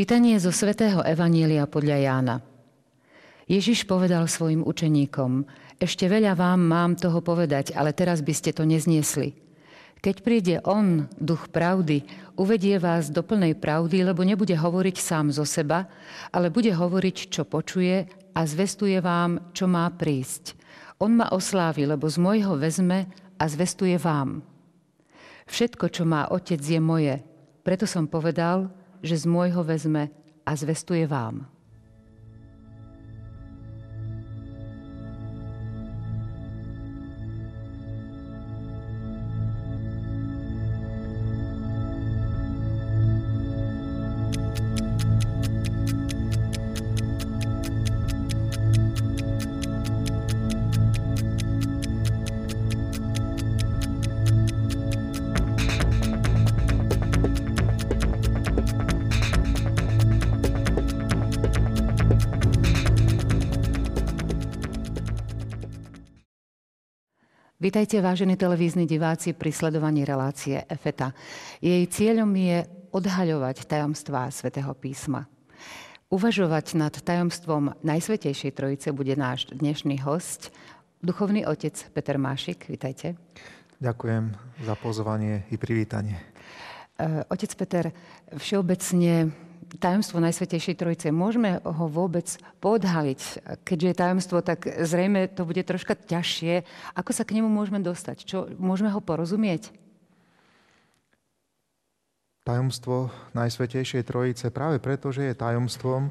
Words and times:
Čítanie 0.00 0.40
zo 0.40 0.48
svätého 0.48 1.04
Evanielia 1.04 1.68
podľa 1.68 2.00
Jána. 2.00 2.36
Ježiš 3.44 3.84
povedal 3.84 4.24
svojim 4.32 4.64
učeníkom, 4.64 5.44
ešte 5.76 6.08
veľa 6.08 6.40
vám 6.40 6.56
mám 6.56 6.96
toho 6.96 7.20
povedať, 7.20 7.76
ale 7.76 7.92
teraz 7.92 8.24
by 8.24 8.32
ste 8.32 8.56
to 8.56 8.64
nezniesli. 8.64 9.36
Keď 10.00 10.16
príde 10.24 10.56
On, 10.64 11.04
duch 11.20 11.52
pravdy, 11.52 12.08
uvedie 12.40 12.80
vás 12.80 13.12
do 13.12 13.20
plnej 13.20 13.60
pravdy, 13.60 14.00
lebo 14.08 14.24
nebude 14.24 14.56
hovoriť 14.56 14.96
sám 14.96 15.36
zo 15.36 15.44
seba, 15.44 15.84
ale 16.32 16.48
bude 16.48 16.72
hovoriť, 16.72 17.16
čo 17.28 17.44
počuje 17.44 18.08
a 18.32 18.40
zvestuje 18.48 19.04
vám, 19.04 19.52
čo 19.52 19.68
má 19.68 19.84
prísť. 19.92 20.56
On 20.96 21.12
ma 21.12 21.28
oslávi, 21.28 21.84
lebo 21.84 22.08
z 22.08 22.16
môjho 22.16 22.56
vezme 22.56 23.04
a 23.36 23.44
zvestuje 23.44 24.00
vám. 24.00 24.40
Všetko, 25.44 25.92
čo 25.92 26.08
má 26.08 26.24
Otec, 26.32 26.64
je 26.64 26.80
moje. 26.80 27.20
Preto 27.60 27.84
som 27.84 28.08
povedal, 28.08 28.79
že 29.00 29.16
z 29.16 29.24
môjho 29.28 29.64
vezme 29.64 30.12
a 30.44 30.50
zvestuje 30.56 31.04
vám. 31.08 31.48
Vítajte, 67.60 68.00
vážení 68.00 68.40
televízni 68.40 68.88
diváci, 68.88 69.36
pri 69.36 69.52
sledovaní 69.52 70.00
relácie 70.08 70.64
EFETA. 70.64 71.12
Jej 71.60 71.92
cieľom 71.92 72.32
je 72.32 72.64
odhaľovať 72.88 73.68
tajomstvá 73.68 74.32
svätého 74.32 74.72
písma. 74.72 75.28
Uvažovať 76.08 76.80
nad 76.80 76.96
tajomstvom 76.96 77.76
Najsvetejšej 77.84 78.56
Trojice 78.56 78.96
bude 78.96 79.12
náš 79.12 79.52
dnešný 79.52 80.00
host, 80.00 80.56
duchovný 81.04 81.44
otec 81.44 81.76
Peter 81.92 82.16
Mášik. 82.16 82.64
Vítajte. 82.64 83.20
Ďakujem 83.76 84.32
za 84.64 84.74
pozvanie 84.80 85.44
i 85.52 85.60
privítanie. 85.60 86.16
E, 86.96 87.28
otec 87.28 87.52
Peter, 87.60 87.92
všeobecne 88.40 89.36
tajomstvo 89.78 90.18
Najsvetejšej 90.18 90.76
Trojice, 90.76 91.06
môžeme 91.14 91.60
ho 91.62 91.86
vôbec 91.86 92.26
podhaliť? 92.58 93.20
Keďže 93.62 93.86
je 93.86 94.00
tajomstvo, 94.00 94.36
tak 94.42 94.66
zrejme 94.66 95.30
to 95.30 95.46
bude 95.46 95.62
troška 95.62 95.94
ťažšie. 95.94 96.66
Ako 96.96 97.10
sa 97.14 97.22
k 97.22 97.38
nemu 97.38 97.46
môžeme 97.46 97.78
dostať? 97.78 98.16
Čo, 98.26 98.38
môžeme 98.58 98.90
ho 98.90 98.98
porozumieť? 98.98 99.70
Tajomstvo 102.42 103.12
Najsvetejšej 103.36 104.02
Trojice 104.08 104.48
práve 104.50 104.80
preto, 104.80 105.12
že 105.12 105.30
je 105.30 105.38
tajomstvom 105.38 106.10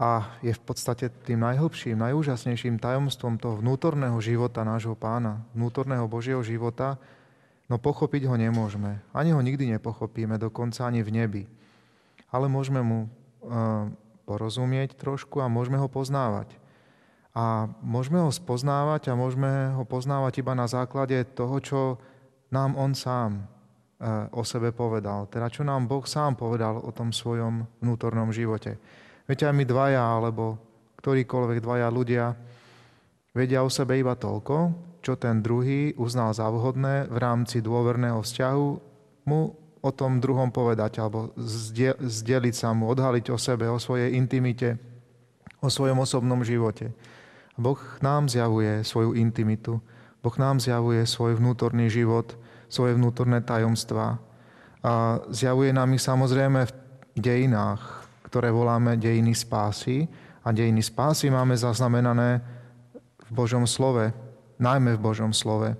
a 0.00 0.32
je 0.40 0.54
v 0.54 0.62
podstate 0.62 1.10
tým 1.28 1.42
najhlbším, 1.42 1.98
najúžasnejším 1.98 2.80
tajomstvom 2.80 3.36
toho 3.36 3.60
vnútorného 3.60 4.16
života 4.22 4.64
nášho 4.64 4.96
pána, 4.96 5.44
vnútorného 5.52 6.08
Božieho 6.08 6.40
života, 6.40 6.96
no 7.68 7.76
pochopiť 7.76 8.26
ho 8.30 8.34
nemôžeme. 8.38 9.02
Ani 9.12 9.36
ho 9.36 9.42
nikdy 9.42 9.76
nepochopíme, 9.76 10.40
dokonca 10.40 10.88
ani 10.88 11.04
v 11.04 11.10
nebi 11.10 11.44
ale 12.32 12.48
môžeme 12.48 12.80
mu 12.80 13.06
e, 13.06 13.08
porozumieť 14.24 14.96
trošku 14.96 15.44
a 15.44 15.52
môžeme 15.52 15.76
ho 15.76 15.86
poznávať. 15.86 16.56
A 17.32 17.68
môžeme 17.80 18.20
ho 18.24 18.32
spoznávať 18.32 19.12
a 19.12 19.16
môžeme 19.16 19.72
ho 19.76 19.84
poznávať 19.84 20.44
iba 20.44 20.52
na 20.56 20.68
základe 20.68 21.16
toho, 21.36 21.56
čo 21.60 21.80
nám 22.52 22.76
on 22.76 22.96
sám 22.96 23.36
e, 23.36 23.42
o 24.32 24.42
sebe 24.44 24.72
povedal. 24.72 25.28
Teda 25.28 25.52
čo 25.52 25.64
nám 25.64 25.84
Boh 25.84 26.04
sám 26.08 26.40
povedal 26.40 26.80
o 26.80 26.90
tom 26.92 27.12
svojom 27.12 27.68
vnútornom 27.84 28.32
živote. 28.32 28.80
Viete, 29.28 29.44
aj 29.44 29.54
my 29.54 29.64
dvaja, 29.68 30.02
alebo 30.02 30.56
ktorýkoľvek 31.00 31.58
dvaja 31.60 31.88
ľudia 31.92 32.24
vedia 33.32 33.64
o 33.64 33.70
sebe 33.72 33.96
iba 33.96 34.12
toľko, 34.12 34.56
čo 35.02 35.18
ten 35.18 35.40
druhý 35.42 35.96
uznal 35.98 36.30
za 36.36 36.46
vhodné 36.46 37.10
v 37.10 37.16
rámci 37.18 37.58
dôverného 37.64 38.22
vzťahu 38.22 38.68
mu 39.26 39.61
o 39.82 39.90
tom 39.90 40.22
druhom 40.22 40.54
povedať 40.54 41.02
alebo 41.02 41.34
zdeliť 41.98 42.54
sa 42.54 42.70
mu, 42.70 42.86
odhaliť 42.88 43.34
o 43.34 43.38
sebe, 43.38 43.66
o 43.66 43.82
svojej 43.82 44.14
intimite, 44.14 44.78
o 45.58 45.66
svojom 45.66 45.98
osobnom 45.98 46.46
živote. 46.46 46.94
Boh 47.58 47.78
nám 48.00 48.30
zjavuje 48.30 48.86
svoju 48.86 49.18
intimitu, 49.18 49.82
Boh 50.22 50.36
nám 50.38 50.62
zjavuje 50.62 51.02
svoj 51.02 51.34
vnútorný 51.42 51.90
život, 51.90 52.38
svoje 52.70 52.94
vnútorné 52.94 53.42
tajomstvá. 53.42 54.22
A 54.86 55.18
zjavuje 55.34 55.74
nám 55.74 55.90
ich 55.98 56.02
samozrejme 56.02 56.62
v 56.62 56.72
dejinách, 57.18 58.06
ktoré 58.30 58.54
voláme 58.54 58.94
dejiny 58.96 59.34
spásy. 59.34 60.06
A 60.46 60.54
dejiny 60.54 60.82
spásy 60.82 61.26
máme 61.30 61.58
zaznamenané 61.58 62.38
v 63.26 63.30
Božom 63.34 63.66
slove, 63.66 64.14
najmä 64.62 64.94
v 64.94 65.04
Božom 65.04 65.34
slove. 65.34 65.74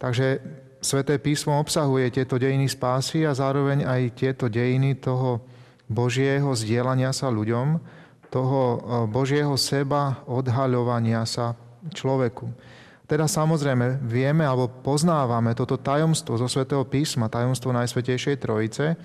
Takže 0.00 0.40
Sveté 0.84 1.16
písmo 1.16 1.56
obsahuje 1.56 2.12
tieto 2.12 2.36
dejiny 2.36 2.68
spásy 2.68 3.24
a 3.24 3.32
zároveň 3.32 3.88
aj 3.88 4.20
tieto 4.20 4.52
dejiny 4.52 5.00
toho 5.00 5.40
Božieho 5.88 6.52
zdieľania 6.52 7.08
sa 7.16 7.32
ľuďom, 7.32 7.80
toho 8.28 8.60
e, 8.60 8.78
Božieho 9.08 9.56
seba 9.56 10.20
odhaľovania 10.28 11.24
sa 11.24 11.56
človeku. 11.88 12.52
Teda 13.08 13.24
samozrejme 13.24 14.04
vieme 14.04 14.44
alebo 14.44 14.68
poznávame 14.68 15.56
toto 15.56 15.80
tajomstvo 15.80 16.36
zo 16.36 16.52
Svetého 16.52 16.84
písma, 16.84 17.32
tajomstvo 17.32 17.72
Najsvetejšej 17.72 18.44
Trojice, 18.44 19.00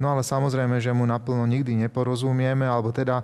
no 0.00 0.16
ale 0.16 0.24
samozrejme, 0.24 0.80
že 0.80 0.96
mu 0.96 1.04
naplno 1.04 1.44
nikdy 1.44 1.84
neporozumieme 1.84 2.64
alebo 2.64 2.96
teda 2.96 3.20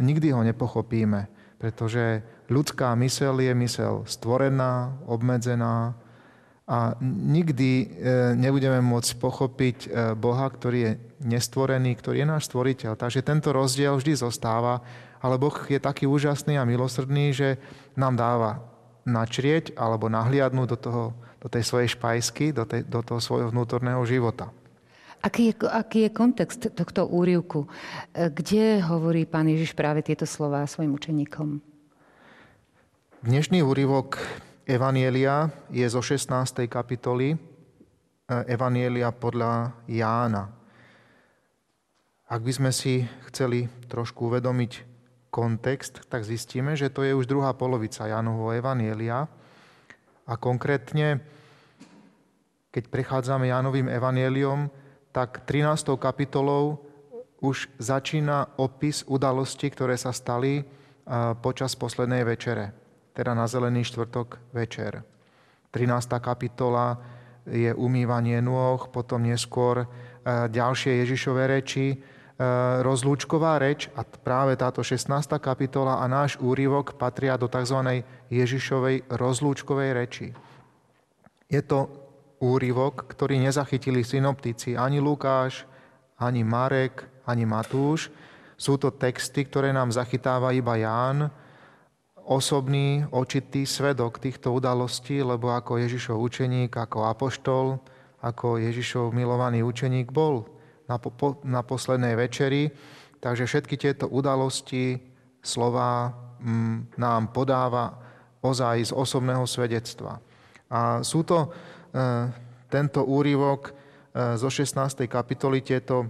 nikdy 0.00 0.32
ho 0.32 0.40
nepochopíme, 0.40 1.28
pretože 1.60 2.24
ľudská 2.48 2.96
mysel 3.04 3.36
je 3.36 3.52
mysel 3.52 4.08
stvorená, 4.08 4.96
obmedzená, 5.04 5.92
a 6.64 6.96
nikdy 7.04 7.70
e, 7.76 7.86
nebudeme 8.40 8.80
môcť 8.80 9.10
pochopiť 9.20 9.78
e, 9.84 9.88
Boha, 10.16 10.48
ktorý 10.48 10.78
je 10.80 10.92
nestvorený, 11.20 11.92
ktorý 12.00 12.24
je 12.24 12.28
náš 12.28 12.48
stvoriteľ. 12.48 12.96
Takže 12.96 13.20
tento 13.20 13.52
rozdiel 13.52 14.00
vždy 14.00 14.16
zostáva, 14.16 14.80
ale 15.20 15.36
Boh 15.36 15.52
je 15.68 15.76
taký 15.76 16.08
úžasný 16.08 16.56
a 16.56 16.64
milosrdný, 16.64 17.36
že 17.36 17.60
nám 18.00 18.16
dáva 18.16 18.64
načrieť 19.04 19.76
alebo 19.76 20.08
nahliadnúť 20.08 20.68
do, 20.72 20.78
toho, 20.80 21.02
do 21.44 21.52
tej 21.52 21.68
svojej 21.68 21.92
špajsky, 21.92 22.56
do, 22.56 22.64
tej, 22.64 22.88
do 22.88 23.04
toho 23.04 23.20
svojho 23.20 23.52
vnútorného 23.52 24.00
života. 24.08 24.48
Aký 25.20 25.52
je, 25.52 25.68
aký 25.68 26.08
je 26.08 26.10
kontext 26.16 26.72
tohto 26.72 27.04
úrivku? 27.04 27.68
E, 28.16 28.32
kde 28.32 28.80
hovorí 28.80 29.28
pán 29.28 29.52
Ježiš 29.52 29.76
práve 29.76 30.00
tieto 30.00 30.24
slova 30.24 30.64
svojim 30.64 30.96
učeníkom? 30.96 31.60
Dnešný 33.20 33.60
úrivok 33.60 34.16
Evanielia 34.64 35.52
je 35.68 35.84
zo 35.84 36.00
16. 36.00 36.64
kapitoly 36.72 37.36
e, 37.36 37.38
Evanielia 38.48 39.12
podľa 39.12 39.76
Jána. 39.84 40.48
Ak 42.24 42.40
by 42.40 42.48
sme 42.48 42.70
si 42.72 43.04
chceli 43.28 43.68
trošku 43.92 44.32
uvedomiť 44.32 44.72
kontext, 45.28 46.08
tak 46.08 46.24
zistíme, 46.24 46.72
že 46.80 46.88
to 46.88 47.04
je 47.04 47.12
už 47.12 47.28
druhá 47.28 47.52
polovica 47.52 48.08
Jánovho 48.08 48.56
Evanielia. 48.56 49.28
A 50.24 50.32
konkrétne, 50.40 51.20
keď 52.72 52.88
prechádzame 52.88 53.52
Jánovým 53.52 53.92
Evanieliom, 53.92 54.72
tak 55.12 55.44
13. 55.44 55.92
kapitolou 56.00 56.80
už 57.44 57.68
začína 57.76 58.56
opis 58.56 59.04
udalostí, 59.04 59.68
ktoré 59.68 60.00
sa 60.00 60.16
stali 60.16 60.56
e, 60.56 60.64
počas 61.44 61.76
poslednej 61.76 62.24
večere 62.24 62.83
teda 63.14 63.32
na 63.32 63.46
Zelený 63.46 63.86
štvrtok 63.86 64.42
večer. 64.50 65.06
13. 65.70 66.18
kapitola 66.18 66.98
je 67.46 67.70
umývanie 67.70 68.42
nôh, 68.42 68.90
potom 68.90 69.22
neskôr 69.22 69.84
e, 69.84 69.86
ďalšie 70.50 71.02
Ježišové 71.06 71.46
reči, 71.46 71.94
e, 71.94 71.96
rozlúčková 72.82 73.62
reč 73.62 73.86
a 73.94 74.02
práve 74.02 74.58
táto 74.58 74.82
16. 74.82 75.10
kapitola 75.38 76.02
a 76.02 76.10
náš 76.10 76.34
úryvok 76.42 76.98
patria 76.98 77.38
do 77.38 77.46
tzv. 77.46 78.02
Ježišovej 78.34 79.06
rozlúčkovej 79.14 79.90
reči. 79.94 80.26
Je 81.46 81.62
to 81.62 81.86
úryvok, 82.42 83.06
ktorý 83.14 83.38
nezachytili 83.38 84.02
synoptici 84.02 84.74
ani 84.74 84.98
Lukáš, 84.98 85.68
ani 86.18 86.42
Marek, 86.42 87.06
ani 87.28 87.46
Matúš. 87.46 88.10
Sú 88.54 88.78
to 88.78 88.94
texty, 88.94 89.46
ktoré 89.46 89.70
nám 89.70 89.90
zachytáva 89.90 90.54
iba 90.54 90.78
Ján, 90.78 91.30
osobný, 92.24 93.04
očitý 93.12 93.68
svedok 93.68 94.20
týchto 94.20 94.52
udalostí, 94.52 95.20
lebo 95.20 95.52
ako 95.52 95.80
Ježišov 95.80 96.16
učeník, 96.16 96.72
ako 96.72 97.08
apoštol, 97.08 97.76
ako 98.24 98.56
Ježišov 98.56 99.12
milovaný 99.12 99.60
učeník 99.60 100.08
bol 100.08 100.48
na, 100.88 100.96
po, 100.96 101.40
na 101.44 101.60
poslednej 101.60 102.16
večeri, 102.16 102.72
Takže 103.24 103.48
všetky 103.48 103.80
tieto 103.80 104.04
udalosti, 104.12 105.00
slova 105.40 106.12
mm, 106.44 107.00
nám 107.00 107.32
podáva 107.32 107.96
ozaj 108.44 108.84
z 108.84 108.92
osobného 108.92 109.48
svedectva. 109.48 110.20
A 110.68 111.00
sú 111.00 111.24
to 111.24 111.48
e, 111.48 111.48
tento 112.68 113.00
úrivok 113.00 113.72
e, 113.72 114.36
zo 114.36 114.52
16. 114.52 115.08
kapitoly, 115.08 115.64
tieto 115.64 116.04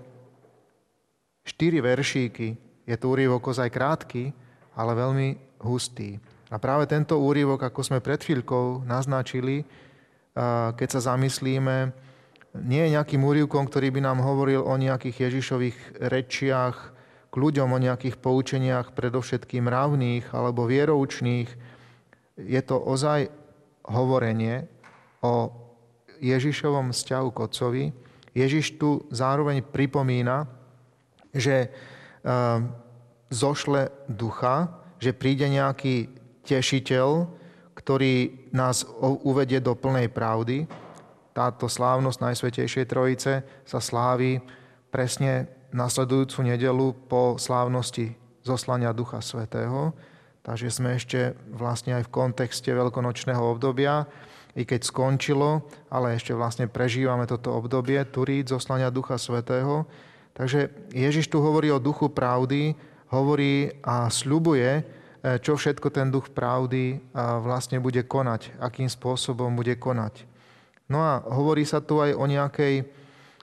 štyri 1.47 1.79
veršíky. 1.79 2.59
Je 2.83 2.97
to 2.99 3.15
úrivok 3.15 3.47
ozaj 3.47 3.71
krátky, 3.71 4.35
ale 4.75 4.99
veľmi 4.99 5.54
hustý. 5.65 6.21
A 6.53 6.61
práve 6.61 6.85
tento 6.85 7.17
úrivok, 7.17 7.65
ako 7.65 7.81
sme 7.81 8.05
pred 8.05 8.21
chvíľkou 8.21 8.85
naznačili, 8.85 9.65
keď 10.77 10.89
sa 10.93 11.17
zamyslíme, 11.17 11.91
nie 12.55 12.83
je 12.87 12.95
nejakým 12.95 13.25
úrivkom, 13.25 13.67
ktorý 13.67 13.91
by 13.91 14.01
nám 14.05 14.23
hovoril 14.23 14.63
o 14.63 14.75
nejakých 14.79 15.27
Ježišových 15.27 16.05
rečiach, 16.07 16.95
k 17.33 17.35
ľuďom 17.35 17.67
o 17.67 17.83
nejakých 17.83 18.23
poučeniach, 18.23 18.95
predovšetkým 18.95 19.67
mravných 19.67 20.31
alebo 20.31 20.71
vieroučných, 20.71 21.51
je 22.39 22.61
to 22.63 22.79
ozaj 22.79 23.27
hovorenie 23.91 24.71
o 25.19 25.51
Ježišovom 26.23 26.95
vzťahu 26.95 27.29
k 27.35 27.43
Otcovi. 27.43 27.85
Ježiš 28.39 28.79
tu 28.79 29.03
zároveň 29.11 29.67
pripomína, 29.67 30.47
že 31.35 31.75
zošle 33.35 33.91
ducha, 34.07 34.71
že 35.05 35.13
príde 35.13 35.45
nejaký 35.53 36.09
tešiteľ, 36.49 37.29
ktorý 37.77 38.49
nás 38.57 38.89
uvedie 39.21 39.61
do 39.61 39.77
plnej 39.77 40.09
pravdy. 40.09 40.65
Táto 41.37 41.69
slávnosť 41.69 42.19
Najsvetejšej 42.25 42.89
Trojice 42.89 43.45
sa 43.69 43.79
slávi 43.83 44.41
presne 44.89 45.51
nasledujúcu 45.75 46.47
nedelu 46.47 46.95
po 47.11 47.37
slávnosti 47.37 48.15
zoslania 48.47 48.95
Ducha 48.95 49.19
Svetého. 49.21 49.93
Takže 50.45 50.71
sme 50.71 50.95
ešte 50.95 51.35
vlastne 51.51 51.99
aj 51.99 52.07
v 52.09 52.15
kontexte 52.15 52.71
veľkonočného 52.71 53.43
obdobia, 53.43 54.07
i 54.55 54.63
keď 54.63 54.87
skončilo, 54.87 55.67
ale 55.91 56.15
ešte 56.15 56.31
vlastne 56.31 56.71
prežívame 56.71 57.27
toto 57.27 57.51
obdobie 57.59 57.99
Turíc, 58.07 58.47
zoslania 58.47 58.95
Ducha 58.95 59.19
Svetého. 59.19 59.83
Takže 60.39 60.71
Ježiš 60.95 61.27
tu 61.27 61.43
hovorí 61.43 61.75
o 61.75 61.83
duchu 61.83 62.07
pravdy, 62.07 62.79
hovorí 63.11 63.83
a 63.83 64.07
sľubuje, 64.07 64.87
čo 65.25 65.57
všetko 65.57 65.89
ten 65.89 66.13
duch 66.13 66.29
pravdy 66.37 67.01
vlastne 67.17 67.81
bude 67.81 68.05
konať, 68.05 68.61
akým 68.61 68.93
spôsobom 68.93 69.57
bude 69.57 69.73
konať. 69.81 70.29
No 70.85 71.01
a 71.01 71.25
hovorí 71.25 71.65
sa 71.65 71.81
tu 71.81 72.05
aj 72.05 72.13
o 72.13 72.29
nejakej, 72.29 72.85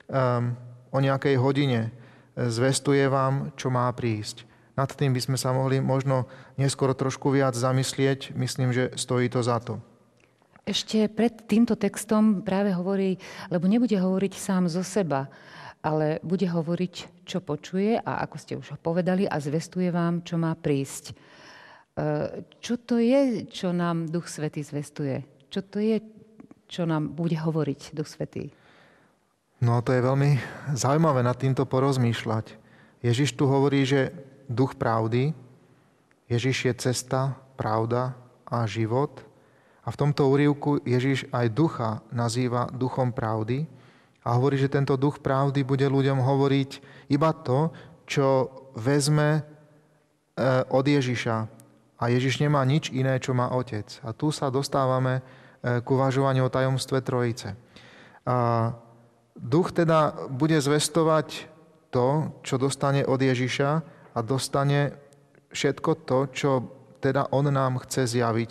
um, 0.06 0.54
o 0.94 0.98
nejakej 1.02 1.34
hodine. 1.42 1.90
Zvestuje 2.38 3.10
vám, 3.10 3.50
čo 3.58 3.66
má 3.66 3.90
prísť. 3.90 4.46
Nad 4.78 4.94
tým 4.94 5.12
by 5.12 5.20
sme 5.20 5.36
sa 5.36 5.50
mohli 5.50 5.82
možno 5.82 6.30
neskôr 6.54 6.94
trošku 6.94 7.34
viac 7.34 7.52
zamyslieť. 7.52 8.32
Myslím, 8.38 8.70
že 8.70 8.94
stojí 8.94 9.26
to 9.26 9.42
za 9.42 9.58
to. 9.58 9.82
Ešte 10.62 11.10
pred 11.10 11.34
týmto 11.50 11.74
textom 11.74 12.46
práve 12.46 12.70
hovorí, 12.70 13.18
lebo 13.50 13.66
nebude 13.66 13.98
hovoriť 13.98 14.32
sám 14.38 14.70
zo 14.70 14.86
seba, 14.86 15.26
ale 15.82 16.22
bude 16.22 16.46
hovoriť, 16.46 17.26
čo 17.26 17.42
počuje 17.42 17.98
a 17.98 18.22
ako 18.22 18.36
ste 18.38 18.54
už 18.54 18.78
povedali 18.78 19.26
a 19.26 19.42
zvestuje 19.42 19.90
vám, 19.90 20.22
čo 20.22 20.38
má 20.38 20.54
prísť. 20.54 21.18
E, 21.92 22.44
čo 22.64 22.80
to 22.80 22.96
je, 22.96 23.44
čo 23.52 23.76
nám 23.76 24.08
Duch 24.08 24.28
Svetý 24.28 24.64
zvestuje? 24.64 25.24
Čo 25.52 25.60
to 25.60 25.78
je, 25.80 26.00
čo 26.64 26.88
nám 26.88 27.12
bude 27.12 27.36
hovoriť 27.36 27.92
Duch 27.92 28.08
Svetý? 28.08 28.48
No 29.62 29.78
to 29.84 29.94
je 29.94 30.02
veľmi 30.02 30.42
zaujímavé 30.74 31.22
nad 31.22 31.38
týmto 31.38 31.62
porozmýšľať. 31.68 32.58
Ježiš 33.04 33.38
tu 33.38 33.46
hovorí, 33.46 33.86
že 33.86 34.10
duch 34.50 34.74
pravdy. 34.74 35.30
Ježiš 36.26 36.66
je 36.66 36.74
cesta, 36.82 37.38
pravda 37.54 38.18
a 38.48 38.66
život. 38.66 39.22
A 39.86 39.94
v 39.94 39.98
tomto 39.98 40.26
úrivku 40.30 40.82
Ježiš 40.82 41.30
aj 41.30 41.46
ducha 41.54 41.90
nazýva 42.10 42.70
duchom 42.74 43.14
pravdy 43.14 43.66
a 44.22 44.38
hovorí, 44.38 44.58
že 44.58 44.70
tento 44.70 44.94
duch 44.94 45.18
pravdy 45.18 45.66
bude 45.66 45.86
ľuďom 45.86 46.22
hovoriť 46.22 46.70
iba 47.10 47.30
to, 47.34 47.74
čo 48.06 48.50
vezme 48.78 49.42
e, 49.42 49.42
od 50.70 50.84
Ježiša. 50.86 51.61
A 52.02 52.10
Ježiš 52.10 52.42
nemá 52.42 52.66
nič 52.66 52.90
iné, 52.90 53.22
čo 53.22 53.30
má 53.30 53.54
Otec. 53.54 53.86
A 54.02 54.10
tu 54.10 54.34
sa 54.34 54.50
dostávame 54.50 55.22
e, 55.62 55.78
k 55.78 55.86
uvažovaniu 55.86 56.50
o 56.50 56.50
tajomstve 56.50 56.98
Trojice. 56.98 57.54
A 58.26 58.74
duch 59.38 59.70
teda 59.70 60.26
bude 60.26 60.58
zvestovať 60.58 61.46
to, 61.94 62.34
čo 62.42 62.58
dostane 62.58 63.06
od 63.06 63.22
Ježiša 63.22 63.70
a 64.12 64.18
dostane 64.18 64.98
všetko 65.54 65.90
to, 66.02 66.18
čo 66.34 66.50
teda 66.98 67.30
on 67.30 67.46
nám 67.54 67.78
chce 67.86 68.18
zjaviť. 68.18 68.50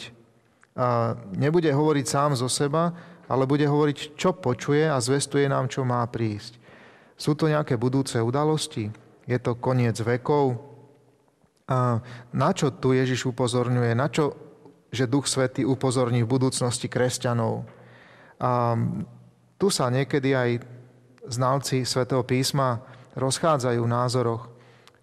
A 0.80 1.20
nebude 1.36 1.68
hovoriť 1.68 2.06
sám 2.08 2.32
zo 2.40 2.48
seba, 2.48 2.96
ale 3.28 3.44
bude 3.44 3.68
hovoriť, 3.68 4.16
čo 4.16 4.32
počuje 4.32 4.88
a 4.88 4.96
zvestuje 5.04 5.52
nám, 5.52 5.68
čo 5.68 5.84
má 5.84 6.08
prísť. 6.08 6.56
Sú 7.20 7.36
to 7.36 7.52
nejaké 7.52 7.76
budúce 7.76 8.16
udalosti? 8.16 8.88
Je 9.28 9.38
to 9.44 9.60
koniec 9.60 10.00
vekov? 10.00 10.71
Na 12.32 12.50
čo 12.52 12.74
tu 12.74 12.92
Ježiš 12.92 13.32
upozorňuje? 13.32 13.92
Na 13.96 14.12
čo, 14.12 14.36
že 14.92 15.08
Duch 15.08 15.28
Svetý 15.28 15.64
upozorní 15.64 16.24
v 16.26 16.32
budúcnosti 16.32 16.92
kresťanov? 16.92 17.64
A 18.42 18.76
tu 19.62 19.68
sa 19.70 19.88
niekedy 19.94 20.34
aj 20.34 20.50
znalci 21.30 21.86
Svetého 21.86 22.26
písma 22.26 22.82
rozchádzajú 23.14 23.80
v 23.86 23.94
názoroch. 23.94 24.44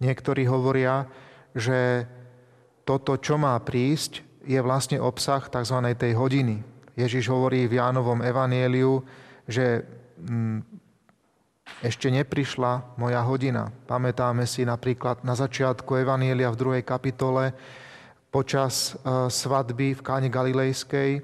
Niektorí 0.03 0.45
hovoria, 0.45 1.07
že 1.55 2.05
toto, 2.83 3.17
čo 3.17 3.39
má 3.39 3.55
prísť, 3.61 4.25
je 4.43 4.59
vlastne 4.59 4.97
obsah 4.97 5.45
tzv. 5.45 5.77
tej 5.93 6.17
hodiny. 6.17 6.63
Ježiš 6.97 7.29
hovorí 7.29 7.69
v 7.69 7.77
Jánovom 7.79 8.19
evanieliu, 8.25 9.05
že 9.47 9.85
mm, 10.19 10.78
ešte 11.79 12.11
neprišla 12.11 12.99
moja 12.99 13.23
hodina. 13.23 13.71
Pamätáme 13.87 14.43
si 14.43 14.67
napríklad 14.67 15.23
na 15.23 15.33
začiatku 15.33 15.95
Evanielia 15.95 16.51
v 16.51 16.59
druhej 16.59 16.83
kapitole 16.83 17.55
počas 18.29 18.93
e, 18.93 19.29
svadby 19.31 19.97
v 19.97 20.03
Káne 20.05 20.29
Galilejskej, 20.29 21.23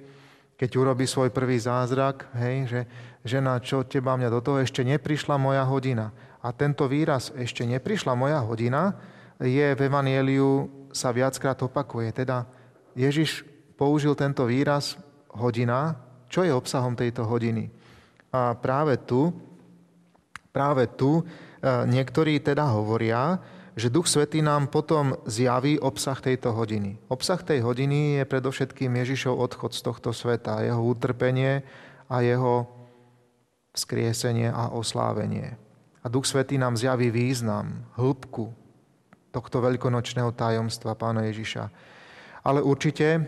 keď 0.55 0.69
urobí 0.79 1.03
svoj 1.05 1.29
prvý 1.35 1.59
zázrak, 1.59 2.31
hej, 2.39 2.55
že 2.65 2.79
žena, 3.27 3.59
čo 3.59 3.83
teba 3.83 4.15
mňa 4.15 4.29
do 4.31 4.39
toho, 4.39 4.63
ešte 4.63 4.85
neprišla 4.85 5.35
moja 5.35 5.67
hodina. 5.67 6.15
A 6.39 6.53
tento 6.55 6.87
výraz 6.87 7.33
ešte 7.35 7.65
neprišla 7.65 8.13
moja 8.13 8.39
hodina 8.39 8.95
je 9.41 9.75
v 9.75 9.81
Evangeliu 9.81 10.69
sa 10.95 11.11
viackrát 11.11 11.59
opakuje. 11.59 12.15
Teda 12.15 12.47
Ježiš 12.95 13.43
použil 13.75 14.15
tento 14.15 14.47
výraz 14.47 14.95
hodina. 15.35 15.99
Čo 16.31 16.47
je 16.47 16.55
obsahom 16.55 16.95
tejto 16.95 17.27
hodiny? 17.27 17.67
A 18.31 18.55
práve 18.55 18.95
tu, 19.03 19.31
práve 20.55 20.87
tu 20.87 21.19
e, 21.19 21.23
niektorí 21.83 22.39
teda 22.39 22.63
hovoria, 22.71 23.43
že 23.75 23.91
Duch 23.91 24.07
Svetý 24.07 24.39
nám 24.39 24.71
potom 24.71 25.19
zjaví 25.27 25.75
obsah 25.75 26.15
tejto 26.15 26.55
hodiny. 26.55 26.95
Obsah 27.11 27.43
tej 27.43 27.59
hodiny 27.59 28.23
je 28.23 28.23
predovšetkým 28.23 28.87
Ježišov 29.03 29.35
odchod 29.35 29.75
z 29.75 29.83
tohto 29.83 30.15
sveta, 30.15 30.63
jeho 30.63 30.79
utrpenie 30.79 31.59
a 32.07 32.23
jeho 32.23 32.71
vzkriesenie 33.75 34.47
a 34.47 34.71
oslávenie. 34.71 35.59
A 35.99 36.07
Duch 36.07 36.23
Svetý 36.23 36.55
nám 36.55 36.79
zjaví 36.79 37.11
význam, 37.11 37.83
hĺbku 37.99 38.55
tohto 39.35 39.59
veľkonočného 39.59 40.31
tajomstva 40.31 40.95
Pána 40.95 41.27
Ježiša. 41.27 41.67
Ale 42.47 42.63
určite 42.63 43.27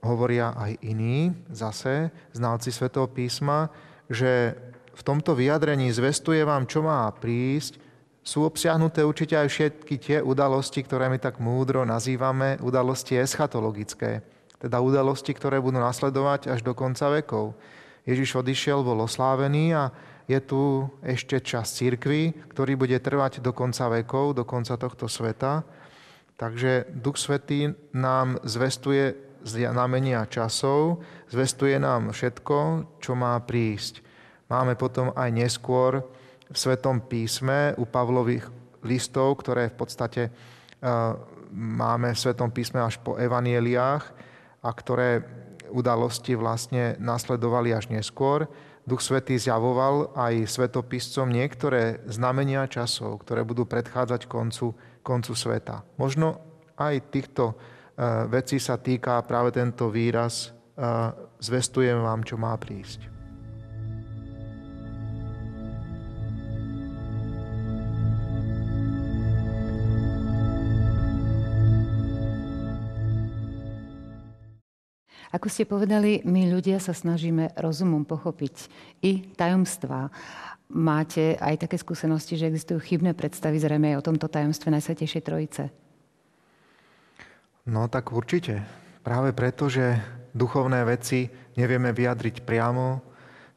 hovoria 0.00 0.56
aj 0.56 0.80
iní, 0.80 1.36
zase 1.52 2.08
znalci 2.32 2.72
Svetého 2.72 3.04
písma, 3.04 3.68
že 4.08 4.56
v 4.94 5.02
tomto 5.02 5.34
vyjadrení 5.34 5.90
zvestuje 5.90 6.46
vám, 6.46 6.70
čo 6.70 6.80
má 6.86 7.10
prísť, 7.10 7.82
sú 8.24 8.48
obsiahnuté 8.48 9.04
určite 9.04 9.36
aj 9.36 9.48
všetky 9.52 9.94
tie 10.00 10.18
udalosti, 10.24 10.80
ktoré 10.80 11.12
my 11.12 11.20
tak 11.20 11.44
múdro 11.44 11.84
nazývame 11.84 12.56
udalosti 12.64 13.20
eschatologické, 13.20 14.24
teda 14.56 14.80
udalosti, 14.80 15.36
ktoré 15.36 15.60
budú 15.60 15.76
nasledovať 15.76 16.48
až 16.48 16.64
do 16.64 16.72
konca 16.72 17.12
vekov. 17.12 17.52
Ježiš 18.08 18.40
odišiel, 18.40 18.80
bol 18.80 19.04
oslávený 19.04 19.76
a 19.76 19.92
je 20.24 20.40
tu 20.40 20.88
ešte 21.04 21.36
čas 21.44 21.76
církvy, 21.76 22.48
ktorý 22.48 22.80
bude 22.80 22.96
trvať 22.96 23.44
do 23.44 23.52
konca 23.52 23.92
vekov, 23.92 24.40
do 24.40 24.48
konca 24.48 24.80
tohto 24.80 25.04
sveta. 25.04 25.60
Takže 26.40 26.88
Duch 26.96 27.20
Svetý 27.20 27.76
nám 27.92 28.40
zvestuje 28.40 29.20
znamenia 29.44 30.24
časov, 30.24 31.04
zvestuje 31.28 31.76
nám 31.76 32.16
všetko, 32.16 32.56
čo 33.04 33.12
má 33.12 33.36
prísť. 33.44 34.00
Máme 34.54 34.78
potom 34.78 35.10
aj 35.18 35.34
neskôr 35.34 36.06
v 36.46 36.54
Svetom 36.54 37.02
písme 37.02 37.74
u 37.74 37.90
Pavlových 37.90 38.46
listov, 38.86 39.42
ktoré 39.42 39.74
v 39.74 39.76
podstate 39.82 40.22
e, 40.28 40.30
máme 41.50 42.14
v 42.14 42.22
Svetom 42.22 42.54
písme 42.54 42.78
až 42.78 43.02
po 43.02 43.18
evanieliách 43.18 44.04
a 44.62 44.70
ktoré 44.70 45.26
udalosti 45.74 46.38
vlastne 46.38 46.94
nasledovali 47.02 47.74
až 47.74 47.90
neskôr 47.90 48.46
Duch 48.84 49.00
Svetý 49.00 49.40
zjavoval 49.40 50.12
aj 50.12 50.44
svetopiscom 50.44 51.32
niektoré 51.32 52.04
znamenia 52.04 52.68
časov, 52.68 53.24
ktoré 53.24 53.40
budú 53.40 53.64
predchádzať 53.64 54.28
koncu, 54.28 54.76
koncu 55.00 55.32
sveta. 55.32 55.80
Možno 55.96 56.36
aj 56.76 57.08
týchto 57.08 57.56
uh, 57.56 58.28
vecí 58.28 58.60
sa 58.60 58.76
týka 58.76 59.24
práve 59.24 59.56
tento 59.56 59.88
výraz 59.88 60.52
uh, 60.76 61.16
zvestujem 61.40 61.96
vám, 61.96 62.28
čo 62.28 62.36
má 62.36 62.52
prísť. 62.60 63.13
Ako 75.34 75.50
ste 75.50 75.66
povedali, 75.66 76.22
my 76.22 76.46
ľudia 76.46 76.78
sa 76.78 76.94
snažíme 76.94 77.58
rozumom 77.58 78.06
pochopiť 78.06 78.70
i 79.02 79.34
tajomstvá. 79.34 80.06
Máte 80.70 81.34
aj 81.42 81.66
také 81.66 81.74
skúsenosti, 81.74 82.38
že 82.38 82.46
existujú 82.46 82.78
chybné 82.78 83.18
predstavy 83.18 83.58
zrejme 83.58 83.90
aj 83.90 83.98
o 83.98 84.06
tomto 84.06 84.30
tajomstve 84.30 84.70
Najsvetejšej 84.70 85.22
Trojice? 85.26 85.62
No 87.66 87.90
tak 87.90 88.14
určite. 88.14 88.62
Práve 89.02 89.34
preto, 89.34 89.66
že 89.66 89.98
duchovné 90.38 90.86
veci 90.86 91.26
nevieme 91.58 91.90
vyjadriť 91.90 92.46
priamo, 92.46 93.02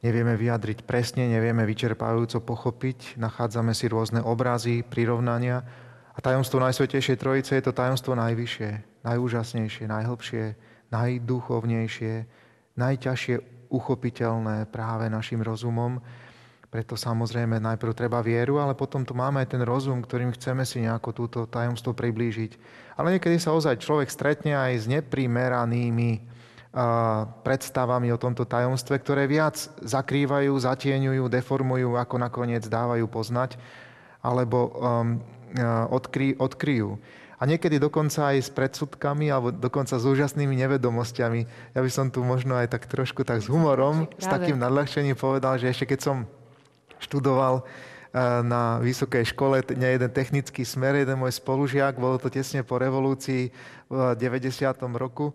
nevieme 0.02 0.34
vyjadriť 0.34 0.82
presne, 0.82 1.30
nevieme 1.30 1.62
vyčerpávajúco 1.62 2.42
pochopiť, 2.42 3.22
nachádzame 3.22 3.70
si 3.70 3.86
rôzne 3.86 4.18
obrazy, 4.18 4.82
prirovnania 4.82 5.62
a 6.10 6.18
tajomstvo 6.18 6.58
Najsvetejšej 6.58 7.22
Trojice 7.22 7.54
je 7.54 7.62
to 7.62 7.70
tajomstvo 7.70 8.18
najvyššie, 8.18 9.02
najúžasnejšie, 9.06 9.84
najhlbšie, 9.86 10.44
najduchovnejšie, 10.88 12.14
najťažšie 12.76 13.36
uchopiteľné 13.68 14.68
práve 14.72 15.12
našim 15.12 15.44
rozumom. 15.44 16.00
Preto 16.68 17.00
samozrejme 17.00 17.64
najprv 17.64 17.96
treba 17.96 18.20
vieru, 18.20 18.60
ale 18.60 18.76
potom 18.76 19.00
tu 19.00 19.16
máme 19.16 19.40
aj 19.40 19.56
ten 19.56 19.62
rozum, 19.64 20.04
ktorým 20.04 20.36
chceme 20.36 20.68
si 20.68 20.84
nejako 20.84 21.16
túto 21.16 21.38
tajomstvo 21.48 21.96
priblížiť. 21.96 22.60
Ale 23.00 23.16
niekedy 23.16 23.40
sa 23.40 23.56
ozaj 23.56 23.80
človek 23.80 24.12
stretne 24.12 24.52
aj 24.52 24.72
s 24.76 24.84
neprimeranými 24.84 26.36
predstavami 27.40 28.12
o 28.12 28.20
tomto 28.20 28.44
tajomstve, 28.44 29.00
ktoré 29.00 29.24
viac 29.24 29.56
zakrývajú, 29.80 30.52
zatieňujú, 30.52 31.24
deformujú, 31.32 31.96
ako 31.96 32.16
nakoniec 32.20 32.68
dávajú 32.68 33.08
poznať, 33.08 33.56
alebo 34.20 34.68
um, 34.68 35.16
odkry, 35.88 36.36
odkryjú 36.36 37.00
a 37.38 37.42
niekedy 37.46 37.78
dokonca 37.78 38.34
aj 38.34 38.38
s 38.44 38.50
predsudkami 38.50 39.30
alebo 39.30 39.54
dokonca 39.54 39.94
s 39.94 40.04
úžasnými 40.04 40.58
nevedomosťami. 40.58 41.40
Ja 41.74 41.80
by 41.80 41.90
som 41.90 42.10
tu 42.10 42.26
možno 42.26 42.58
aj 42.58 42.74
tak 42.74 42.90
trošku 42.90 43.22
tak 43.22 43.40
s 43.40 43.46
humorom, 43.46 44.10
Práve. 44.10 44.18
s 44.18 44.26
takým 44.26 44.58
nadľahčením 44.58 45.14
povedal, 45.14 45.54
že 45.56 45.70
ešte 45.70 45.94
keď 45.94 46.00
som 46.02 46.16
študoval 46.98 47.62
eh, 47.62 48.42
na 48.42 48.82
vysokej 48.82 49.30
škole, 49.30 49.62
nie 49.78 49.90
jeden 49.94 50.10
technický 50.10 50.66
smer, 50.66 50.98
jeden 50.98 51.18
môj 51.18 51.38
spolužiak, 51.38 51.94
bolo 51.94 52.18
to 52.18 52.26
tesne 52.26 52.66
po 52.66 52.82
revolúcii 52.82 53.54
v 53.86 53.96
90. 54.18 54.58
roku, 54.98 55.32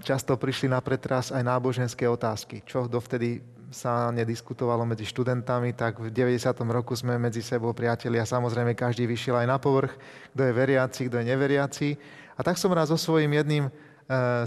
často 0.00 0.32
prišli 0.40 0.72
na 0.72 0.80
pretras 0.80 1.28
aj 1.28 1.44
náboženské 1.44 2.08
otázky, 2.08 2.64
čo 2.64 2.88
dovtedy 2.88 3.44
sa 3.76 4.08
nediskutovalo 4.08 4.88
medzi 4.88 5.04
študentami, 5.04 5.76
tak 5.76 6.00
v 6.00 6.08
90. 6.08 6.40
roku 6.72 6.96
sme 6.96 7.20
medzi 7.20 7.44
sebou 7.44 7.76
priatelia. 7.76 8.24
Samozrejme, 8.24 8.72
každý 8.72 9.04
vyšiel 9.04 9.44
aj 9.44 9.46
na 9.52 9.60
povrch, 9.60 9.92
kto 10.32 10.40
je 10.48 10.52
veriaci, 10.56 11.00
kto 11.12 11.20
je 11.20 11.28
neveriaci. 11.28 11.88
A 12.36 12.40
tak 12.40 12.56
som 12.56 12.72
raz 12.72 12.88
so 12.88 12.96
svojím 12.96 13.36
jedným 13.36 13.64
e, 13.68 13.70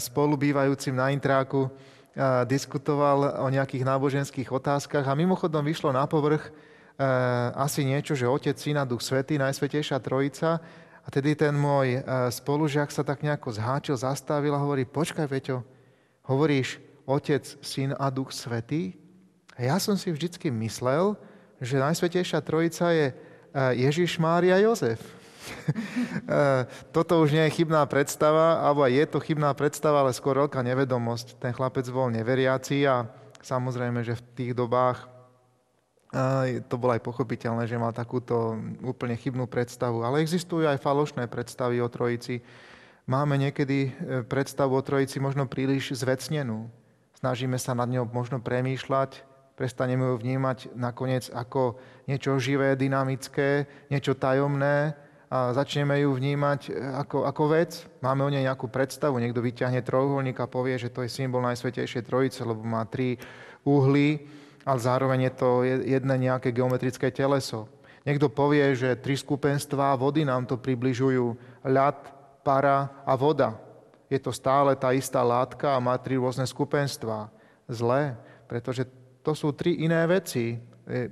spolubývajúcim 0.02 0.98
na 0.98 1.14
intráku 1.14 1.70
e, 1.70 1.72
diskutoval 2.50 3.46
o 3.46 3.48
nejakých 3.54 3.86
náboženských 3.86 4.50
otázkach 4.50 5.06
a 5.06 5.14
mimochodom 5.14 5.62
vyšlo 5.62 5.94
na 5.94 6.10
povrch 6.10 6.50
e, 6.50 6.52
asi 7.54 7.86
niečo, 7.86 8.18
že 8.18 8.26
Otec, 8.26 8.58
Syna, 8.58 8.82
Duch 8.82 9.06
Svetý, 9.06 9.38
Najsvetejšia 9.38 10.02
Trojica. 10.02 10.58
A 11.06 11.08
tedy 11.14 11.34
ten 11.34 11.54
môj 11.58 12.06
spolužiak 12.30 12.94
sa 12.94 13.02
tak 13.02 13.26
nejako 13.26 13.50
zháčil, 13.50 13.98
zastavil 13.98 14.54
a 14.54 14.62
hovorí, 14.62 14.86
počkaj, 14.86 15.26
Peťo, 15.26 15.66
hovoríš 16.30 16.78
Otec, 17.10 17.42
Syn 17.66 17.98
a 17.98 18.14
Duch 18.14 18.30
Svetý? 18.30 18.99
Ja 19.60 19.76
som 19.76 20.00
si 20.00 20.08
vždycky 20.08 20.48
myslel, 20.56 21.20
že 21.60 21.84
Najsvetejšia 21.84 22.40
Trojica 22.40 22.96
je 22.96 23.12
e, 23.12 23.14
Ježiš, 23.76 24.16
Mária 24.18 24.56
Jozef. 24.64 25.04
E, 26.30 26.70
toto 26.94 27.26
už 27.26 27.34
nie 27.34 27.42
je 27.50 27.56
chybná 27.58 27.82
predstava, 27.90 28.62
alebo 28.62 28.86
je 28.86 29.02
to 29.10 29.18
chybná 29.18 29.50
predstava, 29.58 30.06
ale 30.06 30.14
skôr 30.14 30.38
veľká 30.38 30.62
nevedomosť. 30.62 31.42
Ten 31.42 31.58
chlapec 31.58 31.90
bol 31.90 32.14
neveriaci 32.14 32.86
a 32.86 33.10
samozrejme, 33.42 34.06
že 34.06 34.14
v 34.14 34.26
tých 34.38 34.52
dobách 34.54 35.10
e, 36.14 36.62
to 36.70 36.78
bolo 36.78 36.94
aj 36.94 37.02
pochopiteľné, 37.02 37.66
že 37.66 37.82
mal 37.82 37.90
takúto 37.90 38.62
úplne 38.86 39.18
chybnú 39.18 39.50
predstavu. 39.50 40.06
Ale 40.06 40.22
existujú 40.22 40.70
aj 40.70 40.78
falošné 40.86 41.26
predstavy 41.26 41.82
o 41.82 41.90
Trojici. 41.90 42.46
Máme 43.10 43.34
niekedy 43.42 43.90
predstavu 44.30 44.78
o 44.78 44.86
Trojici 44.86 45.18
možno 45.18 45.50
príliš 45.50 45.98
zvecnenú. 45.98 46.70
Snažíme 47.18 47.58
sa 47.58 47.74
nad 47.74 47.90
ňou 47.90 48.06
možno 48.06 48.38
premýšľať, 48.38 49.29
prestaneme 49.60 50.08
ju 50.08 50.16
vnímať 50.16 50.72
nakoniec 50.80 51.28
ako 51.28 51.76
niečo 52.08 52.40
živé, 52.40 52.80
dynamické, 52.80 53.68
niečo 53.92 54.16
tajomné 54.16 54.96
a 55.28 55.52
začneme 55.52 56.00
ju 56.00 56.16
vnímať 56.16 56.72
ako, 57.04 57.28
ako 57.28 57.44
vec. 57.52 57.84
Máme 58.00 58.24
o 58.24 58.32
nej 58.32 58.48
nejakú 58.48 58.72
predstavu. 58.72 59.20
Niekto 59.20 59.44
vyťahne 59.44 59.84
trojuholník 59.84 60.40
a 60.40 60.48
povie, 60.48 60.80
že 60.80 60.88
to 60.88 61.04
je 61.04 61.12
symbol 61.12 61.44
Najsvetejšej 61.44 62.08
Trojice, 62.08 62.48
lebo 62.48 62.64
má 62.64 62.88
tri 62.88 63.20
uhly, 63.68 64.24
ale 64.64 64.80
zároveň 64.80 65.28
je 65.28 65.34
to 65.36 65.50
jedné 65.68 66.16
nejaké 66.16 66.56
geometrické 66.56 67.12
teleso. 67.12 67.68
Niekto 68.08 68.32
povie, 68.32 68.74
že 68.80 68.96
tri 68.96 69.20
skupenstvá 69.20 69.92
vody 70.00 70.24
nám 70.24 70.48
to 70.48 70.56
približujú. 70.56 71.36
Ľad, 71.68 72.16
para 72.42 72.90
a 73.04 73.14
voda. 73.14 73.60
Je 74.10 74.18
to 74.18 74.34
stále 74.34 74.74
tá 74.74 74.90
istá 74.96 75.22
látka 75.22 75.76
a 75.76 75.84
má 75.84 75.94
tri 76.00 76.18
rôzne 76.18 76.48
skupenstvá. 76.48 77.30
Zlé, 77.70 78.18
pretože 78.50 78.90
to 79.24 79.32
sú 79.36 79.52
tri 79.52 79.84
iné 79.84 80.08
veci. 80.08 80.58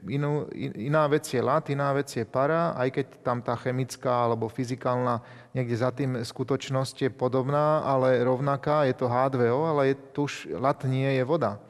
Inú, 0.10 0.50
iná 0.58 1.06
vec 1.06 1.30
je 1.30 1.38
lat, 1.38 1.70
iná 1.70 1.94
vec 1.94 2.10
je 2.10 2.26
para, 2.26 2.74
aj 2.74 2.90
keď 2.98 3.06
tam 3.22 3.46
tá 3.46 3.54
chemická 3.54 4.26
alebo 4.26 4.50
fyzikálna 4.50 5.22
niekde 5.54 5.78
za 5.78 5.94
tým 5.94 6.26
skutočnosť 6.26 6.96
je 7.06 7.12
podobná, 7.14 7.86
ale 7.86 8.18
rovnaká, 8.26 8.90
je 8.90 8.98
to 8.98 9.06
H2O, 9.06 9.70
ale 9.70 9.94
je, 9.94 9.96
tuž 10.18 10.50
lat 10.50 10.82
nie 10.90 11.22
je 11.22 11.22
voda. 11.22 11.62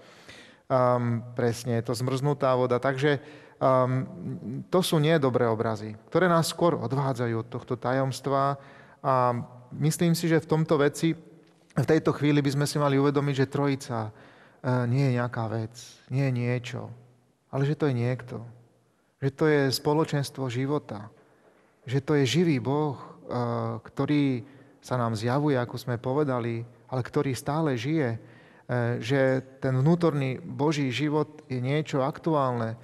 Um, 0.72 1.20
presne, 1.36 1.84
je 1.84 1.84
to 1.84 2.00
zmrznutá 2.00 2.56
voda. 2.56 2.80
Takže 2.80 3.20
um, 3.60 4.08
to 4.72 4.80
sú 4.80 5.04
nie 5.04 5.20
dobré 5.20 5.44
obrazy, 5.44 6.00
ktoré 6.08 6.32
nás 6.32 6.48
skôr 6.48 6.80
odvádzajú 6.80 7.36
od 7.44 7.48
tohto 7.52 7.76
tajomstva 7.76 8.56
a 9.04 9.36
myslím 9.84 10.16
si, 10.16 10.32
že 10.32 10.40
v 10.40 10.48
tomto 10.48 10.80
veci, 10.80 11.12
v 11.76 11.86
tejto 11.88 12.16
chvíli 12.16 12.40
by 12.40 12.56
sme 12.56 12.66
si 12.72 12.80
mali 12.80 12.96
uvedomiť, 12.96 13.36
že 13.36 13.52
Trojica 13.52 14.00
E, 14.08 14.27
nie 14.68 15.04
je 15.08 15.16
nejaká 15.16 15.48
vec, 15.48 15.74
nie 16.12 16.28
je 16.28 16.34
niečo, 16.34 16.82
ale 17.52 17.64
že 17.64 17.80
to 17.80 17.88
je 17.88 17.96
niekto. 17.96 18.44
Že 19.24 19.30
to 19.34 19.46
je 19.48 19.62
spoločenstvo 19.72 20.46
života. 20.52 21.08
Že 21.88 22.00
to 22.04 22.12
je 22.20 22.26
živý 22.28 22.60
Boh, 22.60 23.00
e, 23.00 23.06
ktorý 23.82 24.44
sa 24.84 25.00
nám 25.00 25.16
zjavuje, 25.16 25.56
ako 25.58 25.76
sme 25.80 25.96
povedali, 25.98 26.62
ale 26.92 27.02
ktorý 27.02 27.32
stále 27.34 27.80
žije. 27.80 28.14
E, 28.14 28.20
že 29.00 29.42
ten 29.64 29.74
vnútorný 29.74 30.38
Boží 30.44 30.92
život 30.92 31.48
je 31.48 31.64
niečo 31.64 32.04
aktuálne. 32.04 32.76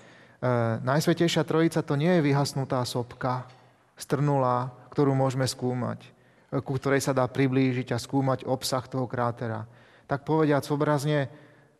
Najsvetejšia 0.83 1.47
Trojica 1.47 1.79
to 1.79 1.95
nie 1.95 2.19
je 2.19 2.25
vyhasnutá 2.27 2.83
sopka, 2.83 3.47
strnulá, 3.95 4.75
ktorú 4.91 5.15
môžeme 5.15 5.47
skúmať, 5.47 6.03
ku 6.51 6.75
ktorej 6.75 6.99
sa 6.99 7.15
dá 7.15 7.23
priblížiť 7.31 7.95
a 7.95 8.01
skúmať 8.01 8.43
obsah 8.43 8.83
toho 8.83 9.07
krátera. 9.07 9.63
Tak 10.03 10.27
povediac 10.27 10.67
obrazne, 10.67 11.31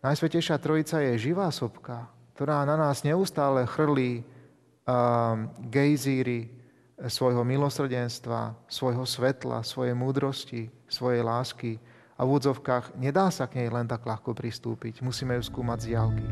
Najsvetejšia 0.04 0.60
Trojica 0.60 1.00
je 1.00 1.32
živá 1.32 1.48
sopka, 1.48 2.12
ktorá 2.36 2.68
na 2.68 2.76
nás 2.76 3.08
neustále 3.08 3.64
chrlí 3.64 4.20
um, 4.20 5.48
gejzíry 5.72 6.52
svojho 7.08 7.48
milosrdenstva, 7.48 8.52
svojho 8.68 9.08
svetla, 9.08 9.64
svojej 9.64 9.96
múdrosti, 9.96 10.68
svojej 10.92 11.24
lásky. 11.24 11.80
A 12.20 12.28
v 12.28 12.36
údzovkách 12.36 13.00
nedá 13.00 13.32
sa 13.32 13.48
k 13.48 13.64
nej 13.64 13.72
len 13.72 13.88
tak 13.88 14.04
ľahko 14.04 14.36
pristúpiť. 14.36 15.00
Musíme 15.00 15.40
ju 15.40 15.44
skúmať 15.48 15.78
z 15.80 15.86
diálky. 15.96 16.26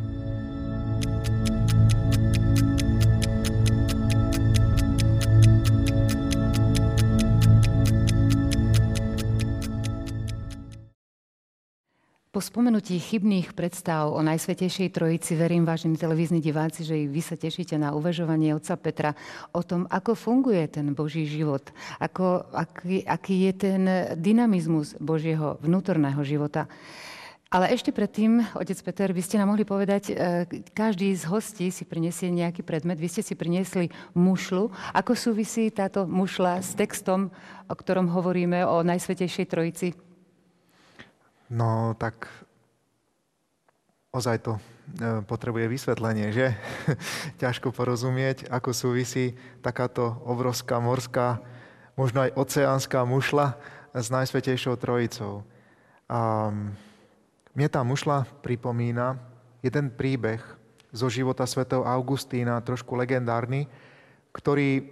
Po 12.42 12.50
spomenutí 12.50 12.98
chybných 12.98 13.54
predstav 13.54 14.10
o 14.10 14.18
Najsvetejšej 14.26 14.98
Trojici 14.98 15.38
verím, 15.38 15.62
vážení 15.62 15.94
televízni 15.94 16.42
diváci, 16.42 16.82
že 16.82 17.06
vy 17.06 17.22
sa 17.22 17.38
tešíte 17.38 17.78
na 17.78 17.94
uvažovanie 17.94 18.58
otca 18.58 18.82
Petra 18.82 19.14
o 19.54 19.62
tom, 19.62 19.86
ako 19.86 20.18
funguje 20.18 20.66
ten 20.66 20.90
Boží 20.98 21.30
život, 21.30 21.62
ako, 22.02 22.50
aký, 22.50 23.06
aký 23.06 23.46
je 23.46 23.54
ten 23.54 23.82
dynamizmus 24.18 24.98
Božieho 24.98 25.62
vnútorného 25.62 26.18
života. 26.26 26.66
Ale 27.54 27.70
ešte 27.70 27.94
predtým, 27.94 28.42
otec 28.58 28.82
Peter, 28.90 29.14
by 29.14 29.22
ste 29.22 29.38
nám 29.38 29.54
mohli 29.54 29.62
povedať, 29.62 30.10
e, 30.10 30.14
každý 30.74 31.14
z 31.14 31.30
hostí 31.30 31.70
si 31.70 31.86
prinesie 31.86 32.34
nejaký 32.34 32.66
predmet. 32.66 32.98
Vy 32.98 33.06
ste 33.06 33.22
si 33.22 33.38
priniesli 33.38 33.94
mušlu. 34.18 34.74
Ako 34.98 35.14
súvisí 35.14 35.70
táto 35.70 36.10
mušla 36.10 36.66
s 36.66 36.74
textom, 36.74 37.30
o 37.70 37.74
ktorom 37.78 38.10
hovoríme 38.10 38.66
o 38.66 38.82
Najsvetejšej 38.82 39.46
Trojici? 39.46 39.94
No, 41.52 42.00
tak 42.00 42.32
ozaj 44.16 44.40
to 44.40 44.56
e, 44.56 44.62
potrebuje 45.28 45.68
vysvetlenie, 45.68 46.32
že? 46.32 46.56
Ťažko 47.44 47.76
porozumieť, 47.76 48.48
ako 48.48 48.72
súvisí 48.72 49.36
takáto 49.60 50.16
obrovská 50.24 50.80
morská, 50.80 51.44
možno 52.00 52.24
aj 52.24 52.40
oceánska 52.40 53.04
mušla 53.04 53.60
s 53.92 54.08
Najsvetejšou 54.08 54.80
Trojicou. 54.80 55.44
Um, 56.08 56.72
mne 57.52 57.68
tá 57.68 57.84
mušla 57.84 58.24
pripomína 58.40 59.20
jeden 59.60 59.92
príbeh 59.92 60.40
zo 60.96 61.12
života 61.12 61.44
svätého 61.44 61.84
Augustína, 61.84 62.64
trošku 62.64 62.96
legendárny, 62.96 63.68
ktorý 64.32 64.88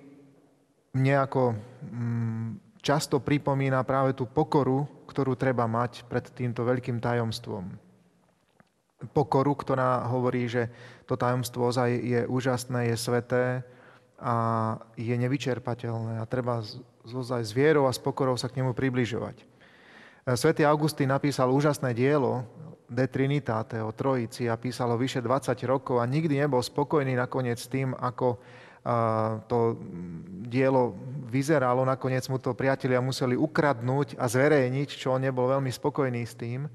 mne 0.92 1.16
ako 1.24 1.56
mm, 1.88 2.69
často 2.80 3.20
pripomína 3.20 3.84
práve 3.84 4.16
tú 4.16 4.28
pokoru, 4.28 4.88
ktorú 5.08 5.36
treba 5.36 5.68
mať 5.68 6.08
pred 6.08 6.26
týmto 6.32 6.64
veľkým 6.64 7.04
tajomstvom. 7.04 7.68
Pokoru, 9.16 9.56
ktorá 9.56 10.04
hovorí, 10.12 10.48
že 10.52 10.68
to 11.08 11.16
tajomstvo 11.16 11.72
ozaj 11.72 11.88
je 11.88 12.22
úžasné, 12.28 12.92
je 12.92 12.96
sveté 13.00 13.46
a 14.20 14.36
je 15.00 15.16
nevyčerpateľné 15.16 16.20
a 16.20 16.28
treba 16.28 16.60
ozaj 17.08 17.42
s 17.48 17.56
vierou 17.56 17.88
a 17.88 17.96
s 17.96 18.00
pokorou 18.04 18.36
sa 18.36 18.52
k 18.52 18.60
nemu 18.60 18.76
približovať. 18.76 19.48
Svetý 20.36 20.68
Augustín 20.68 21.10
napísal 21.10 21.48
úžasné 21.50 21.96
dielo 21.96 22.44
De 22.92 23.08
Trinitate 23.08 23.80
o 23.80 23.96
Trojici 23.96 24.52
a 24.52 24.60
písalo 24.60 25.00
vyše 25.00 25.24
20 25.24 25.56
rokov 25.64 26.04
a 26.04 26.06
nikdy 26.06 26.44
nebol 26.44 26.60
spokojný 26.60 27.16
nakoniec 27.16 27.58
s 27.58 27.72
tým, 27.72 27.96
ako 27.96 28.38
to 29.46 29.78
dielo 30.50 30.98
vyzeralo. 31.30 31.86
Nakoniec 31.86 32.26
mu 32.28 32.42
to 32.42 32.58
priatelia 32.58 32.98
museli 33.00 33.38
ukradnúť 33.38 34.18
a 34.18 34.26
zverejniť, 34.26 34.90
čo 34.98 35.14
on 35.14 35.22
nebol 35.22 35.46
veľmi 35.46 35.70
spokojný 35.70 36.26
s 36.26 36.34
tým. 36.34 36.66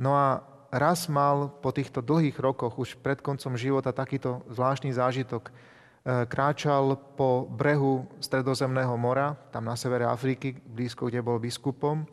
No 0.00 0.16
a 0.16 0.40
raz 0.72 1.10
mal 1.12 1.52
po 1.60 1.74
týchto 1.74 2.00
dlhých 2.00 2.40
rokoch, 2.40 2.80
už 2.80 2.96
pred 3.04 3.20
koncom 3.20 3.52
života, 3.58 3.92
takýto 3.92 4.40
zvláštny 4.48 4.96
zážitok. 4.96 5.50
E, 5.50 5.52
kráčal 6.24 6.96
po 7.18 7.44
brehu 7.44 8.08
Stredozemného 8.22 8.96
mora, 8.96 9.36
tam 9.52 9.68
na 9.68 9.76
severe 9.76 10.08
Afriky, 10.08 10.56
blízko, 10.56 11.12
kde 11.12 11.20
bol 11.20 11.36
biskupom. 11.36 12.08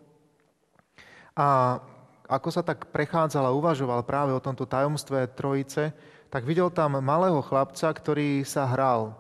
A 1.37 1.79
ako 2.27 2.49
sa 2.51 2.59
tak 2.59 2.91
prechádzal 2.91 3.47
a 3.47 3.55
uvažoval 3.55 4.03
práve 4.03 4.35
o 4.35 4.43
tomto 4.43 4.67
tajomstve 4.67 5.31
Trojice, 5.31 5.95
tak 6.27 6.43
videl 6.43 6.67
tam 6.69 6.99
malého 6.99 7.39
chlapca, 7.43 7.87
ktorý 7.91 8.43
sa 8.43 8.67
hral. 8.67 9.15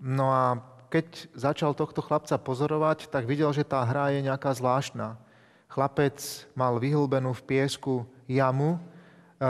No 0.00 0.30
a 0.32 0.62
keď 0.88 1.28
začal 1.36 1.76
tohto 1.76 2.00
chlapca 2.00 2.40
pozorovať, 2.40 3.12
tak 3.12 3.28
videl, 3.28 3.52
že 3.52 3.66
tá 3.66 3.84
hra 3.84 4.14
je 4.16 4.24
nejaká 4.24 4.56
zvláštna. 4.56 5.20
Chlapec 5.68 6.16
mal 6.56 6.80
vyhlbenú 6.80 7.36
v 7.36 7.44
piesku 7.44 8.08
jamu, 8.24 8.80
e, 9.36 9.48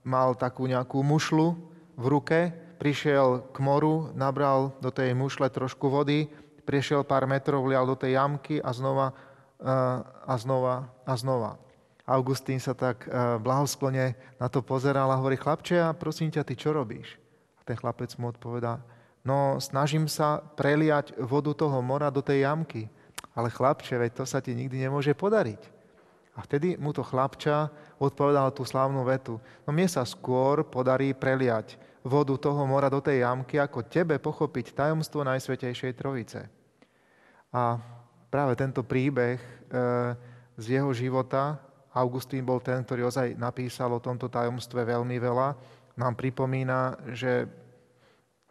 mal 0.00 0.32
takú 0.32 0.64
nejakú 0.64 1.04
mušlu 1.04 1.52
v 1.96 2.04
ruke, 2.08 2.40
prišiel 2.80 3.44
k 3.52 3.56
moru, 3.60 4.12
nabral 4.16 4.72
do 4.80 4.88
tej 4.88 5.12
mušle 5.12 5.52
trošku 5.52 5.92
vody, 5.92 6.28
prišiel 6.64 7.04
pár 7.04 7.28
metrov, 7.28 7.68
vlial 7.68 7.84
do 7.84 7.96
tej 7.96 8.16
jamky 8.16 8.60
a 8.64 8.72
znova 8.72 9.12
a 10.26 10.34
znova 10.36 10.92
a 11.08 11.12
znova. 11.16 11.56
Augustín 12.06 12.62
sa 12.62 12.70
tak 12.70 13.10
blahosklone 13.42 14.14
na 14.38 14.46
to 14.46 14.62
pozeral 14.62 15.10
a 15.10 15.18
hovorí, 15.18 15.34
chlapče, 15.34 15.82
a 15.82 15.90
prosím 15.90 16.30
ťa, 16.30 16.46
ty 16.46 16.54
čo 16.54 16.70
robíš? 16.70 17.18
A 17.58 17.66
ten 17.66 17.74
chlapec 17.74 18.14
mu 18.22 18.30
odpovedá, 18.30 18.78
no 19.26 19.58
snažím 19.58 20.06
sa 20.06 20.38
preliať 20.38 21.18
vodu 21.18 21.50
toho 21.50 21.82
mora 21.82 22.06
do 22.14 22.22
tej 22.22 22.46
jamky. 22.46 22.86
Ale 23.34 23.50
chlapče, 23.50 23.98
veď 23.98 24.22
to 24.22 24.24
sa 24.24 24.38
ti 24.38 24.54
nikdy 24.54 24.86
nemôže 24.86 25.12
podariť. 25.12 25.60
A 26.36 26.44
vtedy 26.44 26.76
mu 26.76 26.92
to 26.92 27.00
chlapča 27.02 27.72
odpovedal 27.96 28.52
tú 28.52 28.62
slávnu 28.62 29.02
vetu. 29.08 29.40
No 29.64 29.72
mne 29.72 29.88
sa 29.88 30.04
skôr 30.04 30.62
podarí 30.62 31.16
preliať 31.16 31.80
vodu 32.04 32.36
toho 32.36 32.62
mora 32.68 32.86
do 32.92 33.00
tej 33.00 33.26
jamky, 33.26 33.58
ako 33.58 33.88
tebe 33.88 34.20
pochopiť 34.20 34.76
tajomstvo 34.76 35.24
Najsvetejšej 35.26 35.92
Trojice. 35.96 36.46
A 37.50 37.80
práve 38.28 38.52
tento 38.54 38.84
príbeh 38.84 39.40
e, 39.40 39.48
z 40.60 40.64
jeho 40.76 40.92
života, 40.92 41.56
Augustín 41.96 42.44
bol 42.44 42.60
ten, 42.60 42.84
ktorý 42.84 43.08
ozaj 43.08 43.40
napísal 43.40 43.88
o 43.96 44.04
tomto 44.04 44.28
tajomstve 44.28 44.84
veľmi 44.84 45.16
veľa, 45.16 45.48
nám 45.96 46.12
pripomína, 46.12 47.00
že 47.16 47.48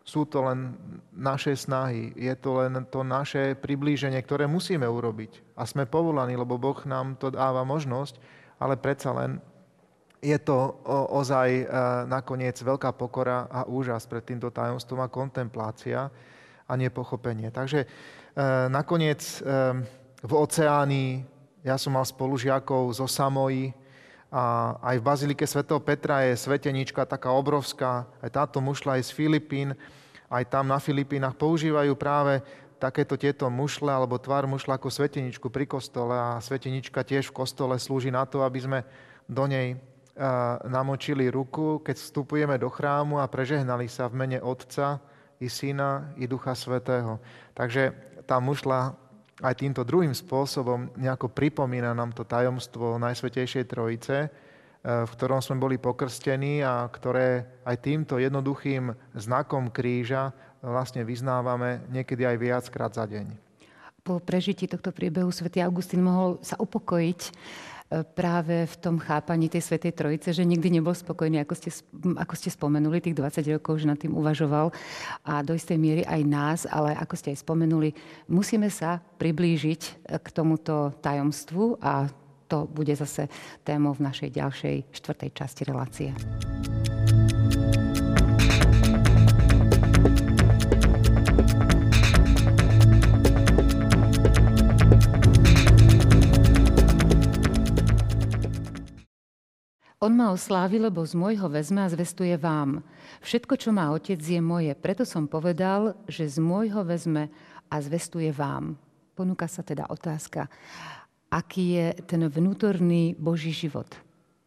sú 0.06 0.26
to 0.26 0.46
len 0.46 0.74
naše 1.14 1.54
snahy, 1.54 2.14
je 2.14 2.34
to 2.38 2.62
len 2.62 2.86
to 2.90 3.02
naše 3.02 3.58
priblíženie, 3.58 4.18
ktoré 4.22 4.46
musíme 4.46 4.86
urobiť. 4.86 5.58
A 5.58 5.66
sme 5.66 5.90
povolaní, 5.90 6.38
lebo 6.38 6.62
Boh 6.62 6.78
nám 6.86 7.18
to 7.18 7.34
dáva 7.34 7.66
možnosť, 7.66 8.18
ale 8.62 8.78
predsa 8.78 9.14
len 9.14 9.42
je 10.22 10.38
to 10.42 10.82
ozaj 11.14 11.50
e, 11.50 11.66
nakoniec 12.10 12.58
veľká 12.58 12.94
pokora 12.98 13.46
a 13.50 13.66
úžas 13.70 14.10
pred 14.10 14.26
týmto 14.26 14.50
tajomstvom 14.50 15.06
a 15.06 15.10
kontemplácia 15.10 16.10
a 16.66 16.74
nepochopenie. 16.74 17.54
Takže 17.54 17.86
Eh, 18.36 18.68
nakoniec 18.68 19.24
eh, 19.24 19.80
v 20.20 20.32
oceáni, 20.36 21.24
ja 21.66 21.82
som 21.82 21.98
mal 21.98 22.06
spolužiakov 22.06 22.94
zo 22.94 23.10
Samoji 23.10 23.74
a 24.30 24.78
aj 24.86 24.96
v 25.02 25.06
Bazilike 25.10 25.46
svätého 25.50 25.82
Petra 25.82 26.22
je 26.30 26.38
svetenička 26.38 27.10
taká 27.10 27.34
obrovská, 27.34 28.06
aj 28.22 28.30
táto 28.30 28.62
mušla 28.62 29.02
je 29.02 29.10
z 29.10 29.12
Filipín, 29.18 29.74
aj 30.30 30.46
tam 30.46 30.70
na 30.70 30.78
Filipínach 30.78 31.34
používajú 31.34 31.98
práve 31.98 32.46
takéto 32.78 33.18
tieto 33.18 33.50
mušle 33.50 33.90
alebo 33.90 34.22
tvar 34.22 34.46
mušla 34.46 34.78
ako 34.78 34.94
sveteničku 34.94 35.50
pri 35.50 35.66
kostole 35.66 36.14
a 36.14 36.38
svetenička 36.38 37.02
tiež 37.02 37.34
v 37.34 37.38
kostole 37.42 37.74
slúži 37.82 38.14
na 38.14 38.30
to, 38.30 38.46
aby 38.46 38.62
sme 38.62 38.80
do 39.26 39.50
nej 39.50 39.74
eh, 39.74 39.80
namočili 40.70 41.34
ruku, 41.34 41.82
keď 41.82 41.98
vstupujeme 41.98 42.62
do 42.62 42.70
chrámu 42.70 43.18
a 43.18 43.26
prežehnali 43.26 43.90
sa 43.90 44.06
v 44.06 44.22
mene 44.22 44.38
Otca 44.38 45.02
i 45.42 45.50
Syna 45.50 46.14
i 46.14 46.30
Ducha 46.30 46.54
Svetého. 46.54 47.18
Takže 47.58 47.90
tá 48.30 48.38
mušla 48.38 48.94
aj 49.44 49.54
týmto 49.60 49.84
druhým 49.84 50.16
spôsobom 50.16 50.96
nejako 50.96 51.28
pripomína 51.28 51.92
nám 51.92 52.16
to 52.16 52.24
tajomstvo 52.24 52.96
Najsvetejšej 52.96 53.66
Trojice, 53.68 54.18
e, 54.24 54.30
v 54.82 55.12
ktorom 55.12 55.44
sme 55.44 55.60
boli 55.60 55.76
pokrstení 55.76 56.64
a 56.64 56.88
ktoré 56.88 57.60
aj 57.68 57.76
týmto 57.84 58.16
jednoduchým 58.16 58.96
znakom 59.12 59.68
kríža 59.68 60.32
vlastne 60.64 61.04
vyznávame 61.04 61.84
niekedy 61.92 62.24
aj 62.24 62.38
viackrát 62.40 62.92
za 62.96 63.04
deň. 63.04 63.36
Po 64.06 64.22
prežití 64.22 64.70
tohto 64.70 64.94
priebehu 64.94 65.34
svätý 65.34 65.60
Augustín 65.66 66.06
mohol 66.06 66.38
sa 66.46 66.56
upokojiť 66.62 67.20
práve 68.18 68.66
v 68.66 68.76
tom 68.82 68.98
chápaní 68.98 69.46
tej 69.46 69.62
Svetej 69.62 69.94
Trojice, 69.94 70.34
že 70.34 70.42
nikdy 70.42 70.82
nebol 70.82 70.98
spokojný, 70.98 71.46
ako 71.46 71.54
ste, 71.54 71.70
ako 72.18 72.34
ste 72.34 72.50
spomenuli, 72.50 72.98
tých 72.98 73.14
20 73.18 73.46
rokov, 73.62 73.86
že 73.86 73.90
nad 73.90 74.00
tým 74.02 74.18
uvažoval 74.18 74.74
a 75.22 75.34
do 75.46 75.54
istej 75.54 75.78
miery 75.78 76.02
aj 76.02 76.22
nás, 76.26 76.60
ale 76.66 76.98
ako 76.98 77.14
ste 77.14 77.38
aj 77.38 77.46
spomenuli, 77.46 77.94
musíme 78.26 78.74
sa 78.74 78.98
priblížiť 79.22 79.82
e, 79.86 79.92
k 80.18 80.28
tomuto 80.34 80.98
tajomstvu 81.00 81.78
a 81.78 82.10
to 82.50 82.66
bude 82.70 82.94
zase 82.94 83.30
témou 83.62 83.94
v 83.94 84.06
našej 84.06 84.30
ďalšej 84.34 84.76
štvrtej 84.94 85.30
časti 85.34 85.62
relácie. 85.66 86.10
On 100.06 100.14
ma 100.14 100.30
oslávi, 100.30 100.78
lebo 100.78 101.02
z 101.02 101.18
môjho 101.18 101.50
vezme 101.50 101.82
a 101.82 101.90
zvestuje 101.90 102.38
vám. 102.38 102.86
Všetko, 103.26 103.58
čo 103.58 103.74
má 103.74 103.90
otec, 103.90 104.22
je 104.22 104.38
moje. 104.38 104.70
Preto 104.78 105.02
som 105.02 105.26
povedal, 105.26 105.98
že 106.06 106.30
z 106.30 106.38
môjho 106.38 106.86
vezme 106.86 107.34
a 107.74 107.82
zvestuje 107.82 108.30
vám. 108.30 108.78
Ponúka 109.18 109.50
sa 109.50 109.66
teda 109.66 109.90
otázka, 109.90 110.46
aký 111.34 111.82
je 111.82 111.88
ten 112.06 112.22
vnútorný 112.22 113.18
Boží 113.18 113.50
život, 113.50 113.90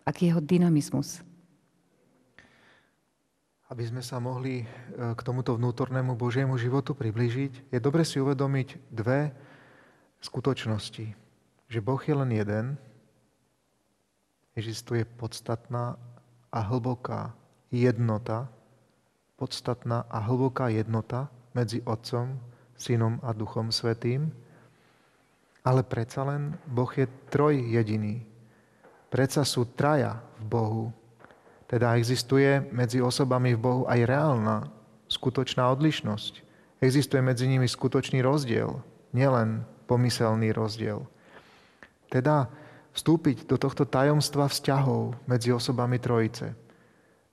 aký 0.06 0.30
je 0.30 0.30
jeho 0.30 0.42
dynamizmus. 0.46 1.26
Aby 3.66 3.82
sme 3.90 4.06
sa 4.06 4.22
mohli 4.22 4.62
e, 4.62 4.66
k 4.94 5.20
tomuto 5.26 5.58
vnútornému 5.58 6.14
Božiemu 6.14 6.54
životu 6.54 6.94
priblížiť, 6.94 7.74
je 7.74 7.78
dobre 7.82 8.06
si 8.06 8.22
uvedomiť 8.22 8.94
dve 8.94 9.34
skutočnosti. 10.22 11.18
Že 11.66 11.78
Boh 11.82 11.98
je 11.98 12.14
len 12.14 12.30
jeden, 12.30 12.78
existuje 14.58 15.06
podstatná 15.06 15.94
a 16.50 16.58
hlboká 16.66 17.30
jednota, 17.70 18.50
podstatná 19.38 20.02
a 20.10 20.18
hlboká 20.18 20.66
jednota 20.74 21.30
medzi 21.54 21.78
Otcom, 21.86 22.34
Synom 22.74 23.22
a 23.22 23.30
Duchom 23.30 23.70
Svetým, 23.70 24.34
ale 25.62 25.86
predsa 25.86 26.26
len 26.26 26.58
Boh 26.66 26.90
je 26.90 27.06
troj 27.30 27.54
jediný. 27.54 28.18
Predsa 29.14 29.46
sú 29.46 29.62
traja 29.78 30.18
v 30.42 30.44
Bohu. 30.50 30.84
Teda 31.70 31.94
existuje 31.94 32.58
medzi 32.74 32.98
osobami 32.98 33.54
v 33.54 33.62
Bohu 33.62 33.82
aj 33.86 34.00
reálna, 34.10 34.66
skutočná 35.06 35.70
odlišnosť. 35.70 36.42
Existuje 36.82 37.22
medzi 37.22 37.46
nimi 37.46 37.68
skutočný 37.70 38.24
rozdiel, 38.26 38.80
nielen 39.14 39.62
pomyselný 39.86 40.50
rozdiel. 40.50 41.04
Teda 42.08 42.48
vstúpiť 42.98 43.46
do 43.46 43.54
tohto 43.54 43.86
tajomstva 43.86 44.50
vzťahov 44.50 45.14
medzi 45.30 45.54
osobami 45.54 46.02
Trojice. 46.02 46.50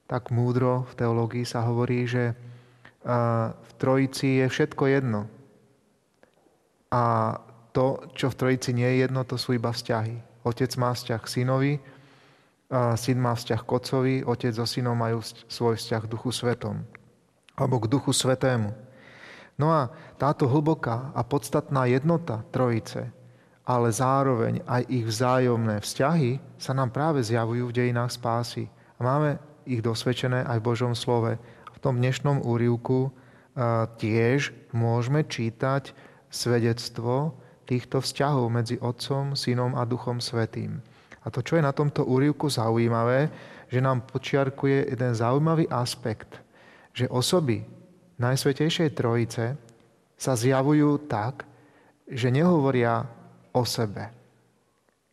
Tak 0.06 0.30
múdro 0.30 0.86
v 0.86 0.93
teológii 0.93 1.41
sa 1.41 1.65
hovorí, 1.65 2.06
že 2.06 2.38
v 3.58 3.71
Trojici 3.82 4.45
je 4.45 4.45
všetko 4.45 4.84
jedno. 4.86 5.25
A 6.93 7.34
to, 7.73 8.06
čo 8.13 8.30
v 8.30 8.38
Trojici 8.38 8.78
nie 8.78 8.86
je 8.86 9.10
jedno, 9.10 9.25
to 9.25 9.41
sú 9.41 9.58
iba 9.58 9.73
vzťahy. 9.73 10.45
Otec 10.45 10.69
má 10.78 10.93
vzťah 10.93 11.21
k 11.25 11.32
synovi, 11.34 11.73
syn 12.95 13.17
má 13.17 13.34
vzťah 13.34 13.62
k 13.65 13.69
otcovi, 13.73 14.15
otec 14.21 14.54
so 14.54 14.69
synom 14.69 14.93
majú 14.93 15.25
svoj 15.49 15.82
vzťah 15.82 16.01
k 16.06 16.12
duchu 16.13 16.30
svetom. 16.30 16.86
Alebo 17.58 17.82
k 17.82 17.89
duchu 17.89 18.13
svetému. 18.13 18.69
No 19.58 19.73
a 19.73 19.89
táto 20.21 20.45
hlboká 20.45 21.10
a 21.17 21.25
podstatná 21.25 21.89
jednota 21.89 22.45
Trojice, 22.54 23.10
ale 23.65 23.89
zároveň 23.89 24.62
aj 24.69 24.86
ich 24.88 25.06
vzájomné 25.06 25.82
vzťahy 25.82 26.38
sa 26.62 26.71
nám 26.78 26.93
práve 26.93 27.25
zjavujú 27.25 27.73
v 27.73 27.78
dejinách 27.82 28.13
spásy. 28.13 28.69
A 28.97 29.01
máme 29.01 29.41
ich 29.65 29.82
dosvedčené 29.82 30.45
aj 30.45 30.62
v 30.62 30.67
Božom 30.69 30.93
slove 30.93 31.36
tom 31.86 32.01
dnešnom 32.01 32.41
úrivku 32.41 33.13
tiež 34.01 34.49
môžeme 34.73 35.21
čítať 35.21 35.93
svedectvo 36.34 37.38
týchto 37.69 38.01
vzťahov 38.01 38.49
medzi 38.49 38.82
Otcom, 38.82 39.38
Synom 39.38 39.78
a 39.78 39.86
Duchom 39.86 40.17
Svetým. 40.17 40.82
A 41.21 41.30
to, 41.30 41.45
čo 41.45 41.62
je 41.62 41.63
na 41.63 41.69
tomto 41.69 42.01
úrivku 42.10 42.49
zaujímavé, 42.49 43.30
že 43.69 43.86
nám 43.86 44.10
počiarkuje 44.10 44.97
jeden 44.97 45.13
zaujímavý 45.13 45.69
aspekt, 45.69 46.41
že 46.89 47.06
osoby 47.06 47.62
Najsvetejšej 48.17 48.89
Trojice 48.97 49.54
sa 50.17 50.34
zjavujú 50.34 51.06
tak, 51.06 51.45
že 52.10 52.34
nehovoria 52.34 53.06
o 53.55 53.63
sebe. 53.63 54.11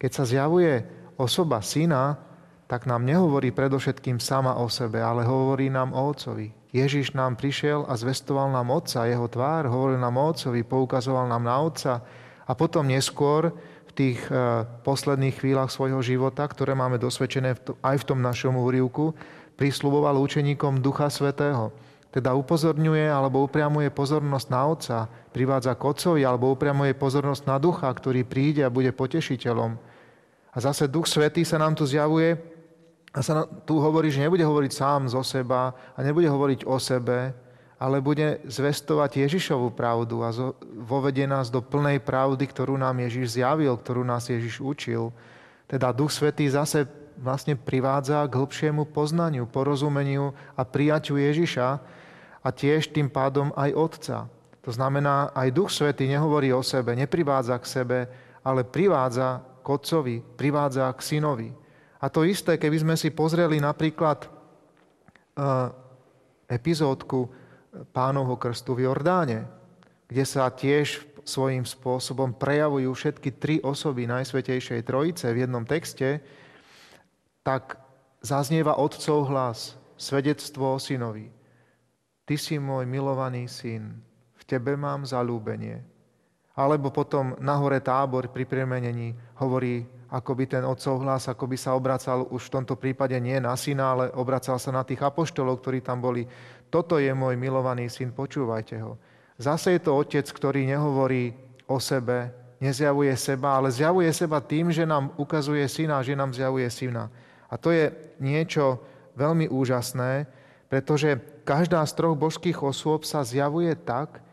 Keď 0.03 0.11
sa 0.11 0.25
zjavuje 0.27 0.83
osoba 1.15 1.63
syna, 1.63 2.19
tak 2.67 2.91
nám 2.91 3.07
nehovorí 3.07 3.55
predovšetkým 3.55 4.19
sama 4.19 4.59
o 4.59 4.67
sebe, 4.67 4.99
ale 4.99 5.23
hovorí 5.23 5.71
nám 5.71 5.95
o 5.95 6.11
Otcovi. 6.11 6.51
Ježiš 6.73 7.13
nám 7.13 7.37
prišiel 7.37 7.85
a 7.85 7.95
zvestoval 7.95 8.49
nám 8.49 8.73
Otca, 8.73 9.05
jeho 9.05 9.29
tvár, 9.29 9.69
hovoril 9.69 10.01
nám 10.01 10.17
o 10.17 10.25
Otcovi, 10.33 10.65
poukazoval 10.65 11.29
nám 11.29 11.45
na 11.45 11.57
Otca 11.61 12.01
a 12.49 12.53
potom 12.57 12.89
neskôr 12.89 13.53
v 13.87 13.93
tých 13.93 14.25
e, 14.33 14.65
posledných 14.81 15.37
chvíľach 15.37 15.69
svojho 15.69 16.01
života, 16.01 16.49
ktoré 16.49 16.73
máme 16.73 16.97
dosvedčené 16.97 17.61
aj 17.85 17.97
v 18.01 18.07
tom 18.09 18.25
našom 18.25 18.57
úrivku, 18.57 19.13
prisluboval 19.61 20.17
učeníkom 20.17 20.81
Ducha 20.81 21.13
Svetého. 21.13 21.77
Teda 22.13 22.37
upozorňuje 22.37 23.09
alebo 23.09 23.41
upriamuje 23.41 23.89
pozornosť 23.89 24.47
na 24.53 24.61
Otca, 24.69 24.99
privádza 25.33 25.73
k 25.73 25.83
Otcovi 25.89 26.21
alebo 26.29 26.53
upriamuje 26.53 26.93
pozornosť 26.93 27.49
na 27.49 27.57
Ducha, 27.57 27.89
ktorý 27.89 28.29
príde 28.29 28.61
a 28.61 28.71
bude 28.71 28.93
potešiteľom. 28.93 29.73
A 30.53 30.57
zase 30.61 30.93
Duch 30.93 31.09
Svetý 31.09 31.41
sa 31.49 31.57
nám 31.57 31.73
tu 31.73 31.89
zjavuje 31.89 32.37
a 33.17 33.25
sa 33.25 33.49
tu 33.65 33.81
hovorí, 33.81 34.13
že 34.13 34.21
nebude 34.21 34.45
hovoriť 34.45 34.73
sám 34.77 35.09
zo 35.09 35.25
seba 35.25 35.73
a 35.97 35.99
nebude 36.05 36.29
hovoriť 36.29 36.69
o 36.69 36.77
sebe, 36.77 37.33
ale 37.81 38.05
bude 38.05 38.45
zvestovať 38.45 39.25
Ježišovú 39.25 39.73
pravdu 39.73 40.21
a 40.21 40.31
vovedie 40.85 41.25
nás 41.25 41.49
do 41.49 41.65
plnej 41.65 42.05
pravdy, 42.05 42.45
ktorú 42.45 42.77
nám 42.77 43.01
Ježiš 43.09 43.41
zjavil, 43.41 43.73
ktorú 43.73 44.05
nás 44.05 44.29
Ježiš 44.29 44.61
učil. 44.61 45.17
Teda 45.65 45.89
Duch 45.97 46.13
Svetý 46.13 46.45
zase 46.53 46.85
vlastne 47.17 47.57
privádza 47.57 48.29
k 48.29 48.37
hĺbšiemu 48.37 48.85
poznaniu, 48.93 49.49
porozumeniu 49.49 50.37
a 50.53 50.63
prijaťu 50.69 51.17
Ježiša 51.17 51.81
a 52.43 52.49
tiež 52.51 52.91
tým 52.91 53.07
pádom 53.09 53.55
aj 53.55 53.71
Otca. 53.75 54.19
To 54.63 54.71
znamená, 54.71 55.31
aj 55.35 55.55
Duch 55.55 55.71
Svetý 55.71 56.07
nehovorí 56.07 56.55
o 56.55 56.63
sebe, 56.63 56.95
neprivádza 56.95 57.59
k 57.59 57.67
sebe, 57.67 57.99
ale 58.43 58.67
privádza 58.67 59.43
k 59.63 59.67
Otcovi, 59.67 60.23
privádza 60.23 60.91
k 60.95 61.01
Synovi. 61.03 61.51
A 62.03 62.11
to 62.11 62.27
isté, 62.27 62.59
keby 62.59 62.83
sme 62.83 62.95
si 62.99 63.15
pozreli 63.15 63.63
napríklad 63.63 64.27
uh, 64.27 65.71
epizódku 66.51 67.31
pánovho 67.95 68.35
krstu 68.39 68.75
v 68.75 68.91
Jordáne, 68.91 69.47
kde 70.11 70.25
sa 70.27 70.51
tiež 70.51 71.07
svojím 71.23 71.63
spôsobom 71.63 72.35
prejavujú 72.35 72.91
všetky 72.91 73.31
tri 73.39 73.57
osoby 73.63 74.11
Najsvetejšej 74.11 74.83
Trojice 74.83 75.31
v 75.31 75.47
jednom 75.47 75.63
texte, 75.63 76.19
tak 77.47 77.79
zaznieva 78.23 78.79
otcov 78.79 79.31
hlas, 79.31 79.79
svedectvo 79.95 80.75
o 80.75 80.83
synovi. 80.83 81.31
Ty 82.23 82.35
si 82.39 82.59
môj 82.59 82.87
milovaný 82.87 83.51
syn, 83.51 83.99
v 84.39 84.43
tebe 84.47 84.79
mám 84.79 85.03
zalúbenie. 85.03 85.83
Alebo 86.53 86.93
potom 86.93 87.33
nahore 87.41 87.81
tábor 87.81 88.29
pri 88.29 88.45
premenení 88.45 89.17
hovorí 89.41 89.89
ako 90.13 90.37
by 90.37 90.45
ten 90.45 90.65
otcov 90.69 91.01
hlas, 91.01 91.25
ako 91.33 91.49
by 91.49 91.57
sa 91.57 91.73
obracal 91.73 92.29
už 92.29 92.53
v 92.53 92.55
tomto 92.61 92.77
prípade 92.77 93.17
nie 93.17 93.41
na 93.41 93.57
syna, 93.57 93.97
ale 93.97 94.05
obracal 94.13 94.61
sa 94.61 94.69
na 94.69 94.85
tých 94.85 95.01
apoštolov, 95.01 95.65
ktorí 95.65 95.81
tam 95.81 96.05
boli. 96.05 96.29
Toto 96.69 97.01
je 97.01 97.09
môj 97.17 97.41
milovaný 97.41 97.89
syn, 97.89 98.13
počúvajte 98.13 98.77
ho. 98.85 99.01
Zase 99.41 99.81
je 99.81 99.81
to 99.81 99.97
otec, 99.97 100.29
ktorý 100.29 100.69
nehovorí 100.69 101.33
o 101.65 101.81
sebe, 101.81 102.29
nezjavuje 102.61 103.17
seba, 103.17 103.57
ale 103.57 103.73
zjavuje 103.73 104.13
seba 104.13 104.45
tým, 104.45 104.69
že 104.69 104.85
nám 104.85 105.17
ukazuje 105.17 105.65
syna, 105.65 106.05
že 106.05 106.13
nám 106.13 106.37
zjavuje 106.37 106.69
syna. 106.69 107.09
A 107.49 107.57
to 107.57 107.73
je 107.73 107.89
niečo 108.21 108.85
veľmi 109.17 109.49
úžasné, 109.49 110.29
pretože 110.73 111.21
každá 111.45 111.85
z 111.85 111.93
troch 112.01 112.17
božských 112.17 112.57
osôb 112.65 113.05
sa 113.05 113.21
zjavuje 113.21 113.77
tak, 113.77 114.25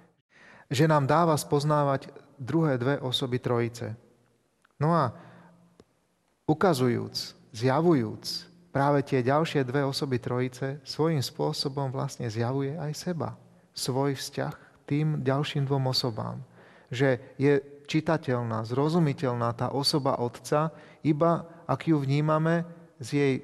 že 0.72 0.88
nám 0.88 1.04
dáva 1.04 1.36
spoznávať 1.36 2.08
druhé 2.40 2.80
dve 2.80 2.96
osoby 3.04 3.44
trojice. 3.44 3.92
No 4.80 4.96
a 4.96 5.12
ukazujúc, 6.48 7.36
zjavujúc 7.52 8.24
práve 8.72 9.04
tie 9.04 9.20
ďalšie 9.20 9.68
dve 9.68 9.84
osoby 9.84 10.16
trojice, 10.16 10.80
svojím 10.88 11.20
spôsobom 11.20 11.92
vlastne 11.92 12.32
zjavuje 12.32 12.80
aj 12.80 12.96
seba, 12.96 13.36
svoj 13.76 14.16
vzťah 14.16 14.56
tým 14.88 15.20
ďalším 15.20 15.68
dvom 15.68 15.92
osobám. 15.92 16.40
Že 16.88 17.20
je 17.36 17.60
čitateľná, 17.84 18.64
zrozumiteľná 18.64 19.52
tá 19.60 19.76
osoba 19.76 20.16
Otca, 20.16 20.72
iba 21.04 21.44
ak 21.68 21.92
ju 21.92 22.00
vnímame 22.00 22.64
s 22.96 23.12
jej 23.12 23.44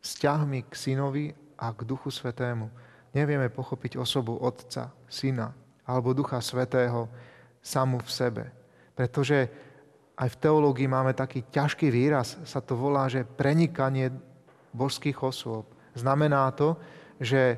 vzťahmi 0.00 0.64
k 0.64 0.72
synovi 0.72 1.43
a 1.58 1.72
k 1.72 1.86
Duchu 1.86 2.10
Svetému. 2.10 2.70
Nevieme 3.14 3.46
pochopiť 3.48 3.98
osobu 3.98 4.34
Otca, 4.38 4.90
Syna 5.06 5.54
alebo 5.86 6.16
Ducha 6.16 6.40
Svetého 6.40 7.06
samu 7.60 8.00
v 8.00 8.10
sebe. 8.10 8.44
Pretože 8.96 9.48
aj 10.14 10.28
v 10.34 10.40
teológii 10.40 10.86
máme 10.86 11.12
taký 11.12 11.42
ťažký 11.50 11.90
výraz, 11.90 12.38
sa 12.46 12.62
to 12.62 12.78
volá, 12.78 13.10
že 13.10 13.26
prenikanie 13.26 14.14
božských 14.70 15.18
osôb. 15.22 15.66
Znamená 15.94 16.50
to, 16.54 16.78
že 17.18 17.54
e, 17.54 17.56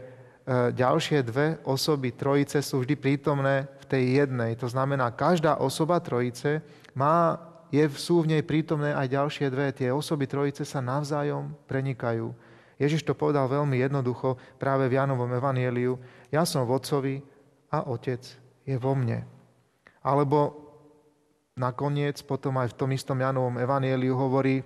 ďalšie 0.73 1.25
dve 1.25 1.61
osoby 1.65 2.13
trojice 2.13 2.61
sú 2.61 2.85
vždy 2.85 2.97
prítomné 2.97 3.69
v 3.81 3.85
tej 3.89 4.05
jednej. 4.25 4.53
To 4.61 4.69
znamená, 4.69 5.13
každá 5.13 5.57
osoba 5.61 6.01
trojice 6.01 6.61
má, 6.93 7.41
je, 7.73 7.85
sú 7.97 8.25
v 8.25 8.37
nej 8.37 8.43
prítomné 8.45 8.93
aj 8.93 9.09
ďalšie 9.13 9.47
dve. 9.53 9.73
Tie 9.73 9.89
osoby 9.93 10.25
trojice 10.29 10.65
sa 10.65 10.85
navzájom 10.85 11.53
prenikajú. 11.69 12.33
Ježiš 12.77 13.09
to 13.09 13.17
povedal 13.17 13.49
veľmi 13.49 13.81
jednoducho 13.81 14.37
práve 14.61 14.89
v 14.93 15.01
Janovom 15.01 15.33
evanieliu. 15.33 15.97
Ja 16.29 16.45
som 16.45 16.69
v 16.69 16.77
Otcovi 16.77 17.17
a 17.73 17.89
Otec 17.89 18.21
je 18.69 18.77
vo 18.77 18.93
mne. 18.93 19.25
Alebo 20.05 20.61
nakoniec 21.57 22.21
potom 22.21 22.61
aj 22.61 22.77
v 22.77 22.79
tom 22.79 22.91
istom 22.93 23.17
Janovom 23.17 23.57
evanieliu 23.57 24.13
hovorí, 24.13 24.61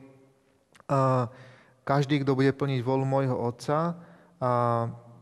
každý, 1.86 2.26
kto 2.26 2.34
bude 2.34 2.50
plniť 2.50 2.80
volu 2.82 3.06
môjho 3.06 3.38
Otca, 3.38 3.94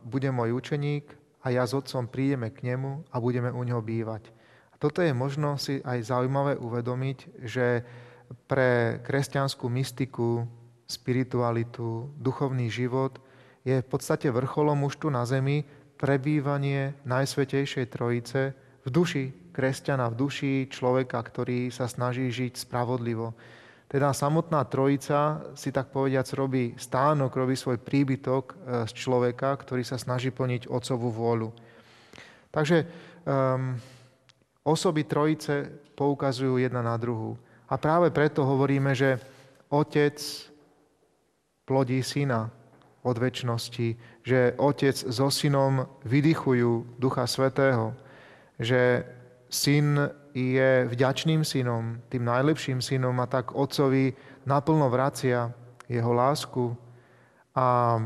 bude 0.09 0.33
môj 0.33 0.57
učeník 0.57 1.12
a 1.44 1.53
ja 1.53 1.68
s 1.68 1.77
Otcom 1.77 2.09
prídeme 2.09 2.48
k 2.48 2.72
nemu 2.72 3.05
a 3.12 3.20
budeme 3.20 3.53
u 3.53 3.61
neho 3.68 3.85
bývať. 3.85 4.33
A 4.72 4.81
toto 4.81 5.05
je 5.05 5.12
možno 5.12 5.61
si 5.61 5.85
aj 5.85 6.09
zaujímavé 6.09 6.57
uvedomiť, 6.57 7.44
že 7.44 7.85
pre 8.48 9.01
kresťanskú 9.05 9.68
mystiku, 9.68 10.48
spiritualitu, 10.88 12.09
duchovný 12.16 12.72
život 12.72 13.20
je 13.62 13.85
v 13.85 13.87
podstate 13.87 14.33
vrcholom 14.33 14.88
už 14.88 14.96
tu 14.96 15.12
na 15.12 15.29
zemi 15.29 15.68
prebývanie 16.01 16.96
Najsvetejšej 17.05 17.87
Trojice 17.92 18.57
v 18.83 18.88
duši 18.88 19.24
kresťana 19.59 20.07
v 20.14 20.18
duši 20.22 20.53
človeka, 20.70 21.18
ktorý 21.18 21.74
sa 21.74 21.90
snaží 21.90 22.31
žiť 22.31 22.62
spravodlivo. 22.62 23.35
Teda 23.90 24.14
samotná 24.14 24.62
trojica 24.70 25.42
si 25.59 25.74
tak 25.74 25.90
povediac 25.90 26.31
robí 26.38 26.79
stánok, 26.79 27.35
robí 27.35 27.59
svoj 27.59 27.83
príbytok 27.83 28.44
e, 28.46 28.55
z 28.87 28.92
človeka, 28.94 29.51
ktorý 29.59 29.83
sa 29.83 29.98
snaží 29.98 30.31
plniť 30.31 30.70
otcovú 30.70 31.11
vôľu. 31.11 31.51
Takže 32.48 32.85
um, 33.29 33.77
osoby 34.64 35.05
trojice 35.05 35.68
poukazujú 35.92 36.57
jedna 36.57 36.81
na 36.81 36.96
druhú. 36.96 37.37
A 37.68 37.77
práve 37.77 38.09
preto 38.09 38.40
hovoríme, 38.40 38.96
že 38.96 39.20
otec 39.68 40.16
plodí 41.68 42.00
syna 42.00 42.48
od 43.04 43.16
väčšnosti, 43.20 43.88
že 44.24 44.57
otec 44.57 44.96
so 44.96 45.28
synom 45.28 45.85
vydychujú 46.09 46.96
Ducha 46.96 47.28
Svetého, 47.28 47.92
že 48.57 49.04
syn 49.52 50.09
je 50.33 50.88
vďačným 50.88 51.44
synom, 51.44 52.00
tým 52.09 52.24
najlepším 52.24 52.81
synom 52.81 53.16
a 53.20 53.26
tak 53.28 53.52
otcovi 53.52 54.16
naplno 54.48 54.88
vracia 54.88 55.52
jeho 55.88 56.12
lásku. 56.12 56.72
A 57.52 57.98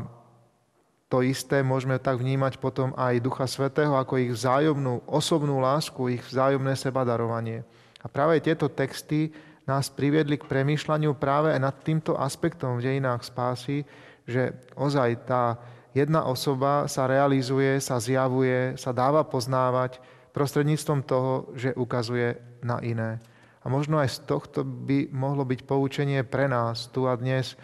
to 1.11 1.21
isté 1.21 1.61
môžeme 1.61 2.01
tak 2.01 2.17
vnímať 2.17 2.57
potom 2.57 2.95
aj 2.97 3.21
Ducha 3.21 3.45
Svetého 3.45 3.93
ako 3.93 4.17
ich 4.17 4.31
vzájomnú 4.33 5.05
osobnú 5.05 5.61
lásku, 5.61 6.09
ich 6.09 6.23
vzájomné 6.25 6.73
sebadarovanie. 6.73 7.61
A 8.01 8.09
práve 8.09 8.41
tieto 8.41 8.67
texty 8.67 9.29
nás 9.63 9.87
priviedli 9.87 10.35
k 10.35 10.47
premýšľaniu 10.47 11.15
práve 11.15 11.55
aj 11.55 11.61
nad 11.61 11.75
týmto 11.79 12.19
aspektom 12.19 12.79
v 12.79 12.85
dejinách 12.91 13.23
spásy, 13.23 13.87
že 14.27 14.55
ozaj 14.75 15.23
tá 15.27 15.59
jedna 15.95 16.27
osoba 16.27 16.89
sa 16.91 17.07
realizuje, 17.07 17.79
sa 17.79 17.99
zjavuje, 17.99 18.75
sa 18.75 18.91
dáva 18.91 19.23
poznávať 19.23 20.03
prostredníctvom 20.33 20.99
toho, 21.05 21.53
že 21.53 21.77
ukazuje 21.77 22.35
na 22.65 22.81
iné. 22.83 23.21
A 23.63 23.71
možno 23.71 24.01
aj 24.01 24.19
z 24.19 24.27
tohto 24.27 24.67
by 24.67 25.07
mohlo 25.15 25.47
byť 25.47 25.63
poučenie 25.63 26.19
pre 26.27 26.51
nás 26.51 26.91
tu 26.91 27.07
a 27.07 27.15
dnes, 27.15 27.55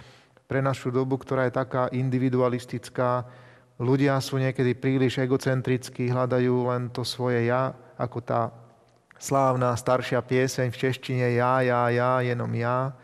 pre 0.47 0.63
našu 0.63 0.89
dobu, 0.89 1.19
ktorá 1.19 1.45
je 1.45 1.59
taká 1.59 1.91
individualistická. 1.91 3.27
Ľudia 3.77 4.15
sú 4.23 4.39
niekedy 4.39 4.79
príliš 4.79 5.19
egocentrickí, 5.19 6.07
hľadajú 6.07 6.55
len 6.71 6.87
to 6.89 7.03
svoje 7.03 7.51
ja, 7.51 7.75
ako 7.99 8.17
tá 8.23 8.49
slávna 9.19 9.75
staršia 9.75 10.23
pieseň 10.23 10.71
v 10.71 10.79
češtine 10.79 11.35
Ja, 11.35 11.59
ja, 11.59 11.91
ja, 11.91 12.23
jenom 12.23 12.49
ja. 12.55 12.95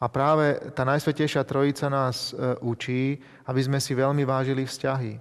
A 0.00 0.08
práve 0.08 0.56
tá 0.72 0.88
Najsvetejšia 0.88 1.44
Trojica 1.44 1.92
nás 1.92 2.32
e, 2.32 2.56
učí, 2.64 3.20
aby 3.44 3.60
sme 3.60 3.76
si 3.76 3.92
veľmi 3.92 4.24
vážili 4.24 4.64
vzťahy. 4.64 5.20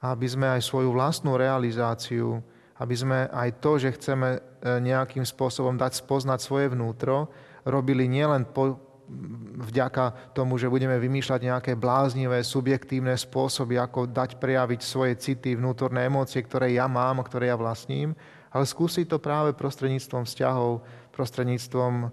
Aby 0.00 0.26
sme 0.26 0.48
aj 0.56 0.64
svoju 0.64 0.88
vlastnú 0.96 1.36
realizáciu, 1.36 2.40
aby 2.80 2.94
sme 2.96 3.28
aj 3.28 3.60
to, 3.60 3.76
že 3.76 3.92
chceme 4.00 4.28
e, 4.36 4.40
nejakým 4.80 5.20
spôsobom 5.20 5.76
dať 5.76 6.00
spoznať 6.00 6.40
svoje 6.40 6.72
vnútro, 6.72 7.28
robili 7.68 8.08
nielen 8.08 8.48
po, 8.48 8.80
vďaka 9.68 10.32
tomu, 10.32 10.56
že 10.56 10.72
budeme 10.72 10.96
vymýšľať 10.96 11.40
nejaké 11.44 11.72
bláznivé, 11.76 12.40
subjektívne 12.40 13.12
spôsoby, 13.20 13.76
ako 13.76 14.08
dať 14.08 14.40
prejaviť 14.40 14.80
svoje 14.80 15.14
city, 15.20 15.60
vnútorné 15.60 16.08
emócie, 16.08 16.40
ktoré 16.40 16.72
ja 16.72 16.88
mám, 16.88 17.20
ktoré 17.20 17.52
ja 17.52 17.56
vlastním, 17.60 18.16
ale 18.56 18.64
skúsiť 18.64 19.04
to 19.12 19.20
práve 19.20 19.52
prostredníctvom 19.52 20.24
vzťahov, 20.24 20.80
prostredníctvom 21.12 21.92
e, 22.00 22.08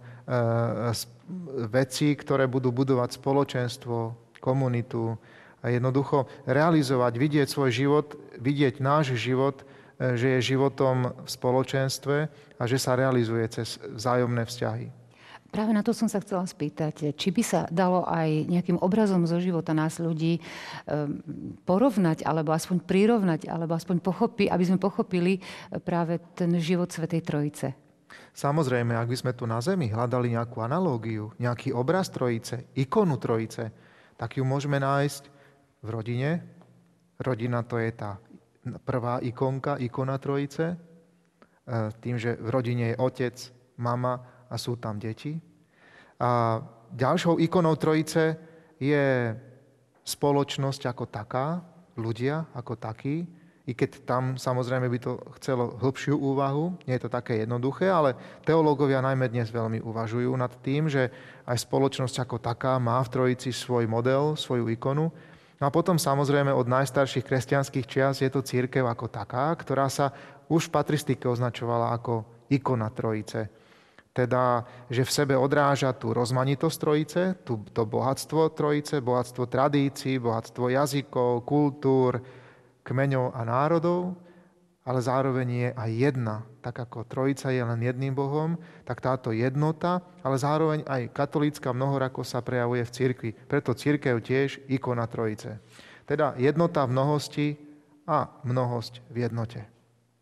vecí, 1.71 2.11
ktoré 2.19 2.51
budú 2.51 2.75
budovať 2.75 3.15
spoločenstvo, 3.15 4.19
komunitu 4.43 5.15
a 5.63 5.71
jednoducho 5.71 6.27
realizovať, 6.43 7.15
vidieť 7.15 7.47
svoj 7.47 7.71
život, 7.71 8.07
vidieť 8.35 8.83
náš 8.83 9.15
život, 9.15 9.63
e, 9.63 10.19
že 10.19 10.35
je 10.35 10.55
životom 10.55 11.15
v 11.23 11.29
spoločenstve 11.31 12.17
a 12.59 12.63
že 12.67 12.75
sa 12.75 12.99
realizuje 12.99 13.47
cez 13.47 13.79
vzájomné 13.79 14.43
vzťahy. 14.43 15.02
Práve 15.53 15.69
na 15.69 15.85
to 15.85 15.93
som 15.93 16.09
sa 16.09 16.17
chcela 16.17 16.49
spýtať, 16.49 17.13
či 17.13 17.29
by 17.29 17.43
sa 17.45 17.69
dalo 17.69 18.01
aj 18.09 18.49
nejakým 18.49 18.81
obrazom 18.81 19.29
zo 19.29 19.37
života 19.37 19.69
nás 19.77 20.01
ľudí 20.01 20.41
ehm, 20.41 21.21
porovnať, 21.61 22.25
alebo 22.25 22.57
aspoň 22.57 22.81
prirovnať, 22.81 23.45
alebo 23.45 23.77
aspoň 23.77 24.01
pochopiť, 24.01 24.49
aby 24.49 24.63
sme 24.65 24.81
pochopili 24.81 25.37
e, 25.37 25.41
práve 25.77 26.17
ten 26.33 26.57
život 26.57 26.89
Svetej 26.89 27.21
Trojice. 27.21 27.67
Samozrejme, 28.33 28.97
ak 28.97 29.05
by 29.05 29.17
sme 29.21 29.31
tu 29.37 29.45
na 29.45 29.61
Zemi 29.61 29.93
hľadali 29.93 30.33
nejakú 30.33 30.57
analógiu, 30.57 31.29
nejaký 31.37 31.69
obraz 31.69 32.09
Trojice, 32.09 32.73
ikonu 32.73 33.21
Trojice, 33.21 33.69
tak 34.17 34.41
ju 34.41 34.41
môžeme 34.41 34.81
nájsť 34.81 35.23
v 35.85 35.87
rodine. 35.93 36.29
Rodina 37.21 37.61
to 37.61 37.77
je 37.77 37.93
tá 37.93 38.17
prvá 38.89 39.21
ikonka, 39.21 39.77
ikona 39.77 40.17
Trojice. 40.17 40.73
E, 40.73 40.77
tým, 42.01 42.17
že 42.17 42.41
v 42.41 42.49
rodine 42.49 42.97
je 42.97 42.97
otec, 42.97 43.37
mama, 43.77 44.32
a 44.53 44.55
sú 44.61 44.77
tam 44.77 45.01
deti. 45.01 45.41
A 46.21 46.61
ďalšou 46.93 47.41
ikonou 47.41 47.73
Trojice 47.73 48.37
je 48.77 49.33
spoločnosť 50.05 50.93
ako 50.93 51.09
taká, 51.09 51.65
ľudia 51.97 52.45
ako 52.53 52.77
takí, 52.77 53.25
i 53.63 53.71
keď 53.71 54.03
tam 54.03 54.23
samozrejme 54.35 54.91
by 54.91 54.99
to 54.99 55.15
chcelo 55.39 55.79
hĺbšiu 55.79 56.19
úvahu, 56.19 56.75
nie 56.83 56.99
je 56.99 57.07
to 57.07 57.15
také 57.15 57.47
jednoduché, 57.47 57.87
ale 57.87 58.11
teológovia 58.43 58.99
najmä 58.99 59.31
dnes 59.31 59.47
veľmi 59.47 59.79
uvažujú 59.79 60.35
nad 60.35 60.51
tým, 60.59 60.91
že 60.91 61.07
aj 61.47 61.63
spoločnosť 61.63 62.27
ako 62.27 62.43
taká 62.43 62.75
má 62.75 62.99
v 62.99 63.11
Trojici 63.15 63.55
svoj 63.55 63.87
model, 63.87 64.35
svoju 64.35 64.67
ikonu. 64.67 65.07
No 65.63 65.63
a 65.63 65.71
potom 65.71 65.95
samozrejme 65.95 66.51
od 66.51 66.67
najstarších 66.67 67.23
kresťanských 67.23 67.87
čias 67.87 68.19
je 68.19 68.27
to 68.27 68.43
církev 68.43 68.83
ako 68.83 69.07
taká, 69.07 69.55
ktorá 69.55 69.87
sa 69.87 70.11
už 70.51 70.67
v 70.67 70.75
patristike 70.75 71.23
označovala 71.23 71.95
ako 71.95 72.27
ikona 72.51 72.91
Trojice. 72.91 73.62
Teda, 74.13 74.61
že 74.93 75.01
v 75.01 75.11
sebe 75.11 75.33
odráža 75.33 75.89
tú 75.97 76.13
rozmanitosť 76.13 76.77
trojice, 76.77 77.21
tú, 77.41 77.65
to 77.73 77.81
bohatstvo 77.81 78.53
trojice, 78.53 79.01
bohatstvo 79.01 79.49
tradícií, 79.49 80.21
bohatstvo 80.21 80.69
jazykov, 80.69 81.41
kultúr, 81.41 82.21
kmeňov 82.85 83.33
a 83.33 83.41
národov, 83.41 84.13
ale 84.85 84.99
zároveň 85.01 85.47
je 85.49 85.69
aj 85.73 85.91
jedna. 85.97 86.35
Tak 86.61 86.85
ako 86.85 87.09
trojica 87.09 87.49
je 87.49 87.65
len 87.65 87.81
jedným 87.81 88.13
Bohom, 88.13 88.53
tak 88.85 89.01
táto 89.01 89.33
jednota, 89.33 90.05
ale 90.21 90.37
zároveň 90.37 90.85
aj 90.85 91.09
katolícka 91.09 91.73
mnohorako 91.73 92.21
sa 92.21 92.45
prejavuje 92.45 92.85
v 92.85 92.93
cirkvi. 92.93 93.29
Preto 93.33 93.73
církev 93.73 94.21
tiež 94.21 94.61
ikona 94.69 95.09
trojice. 95.09 95.57
Teda 96.05 96.37
jednota 96.37 96.85
v 96.85 96.93
mnohosti 96.93 97.47
a 98.05 98.29
mnohosť 98.45 99.01
v 99.09 99.25
jednote. 99.25 99.72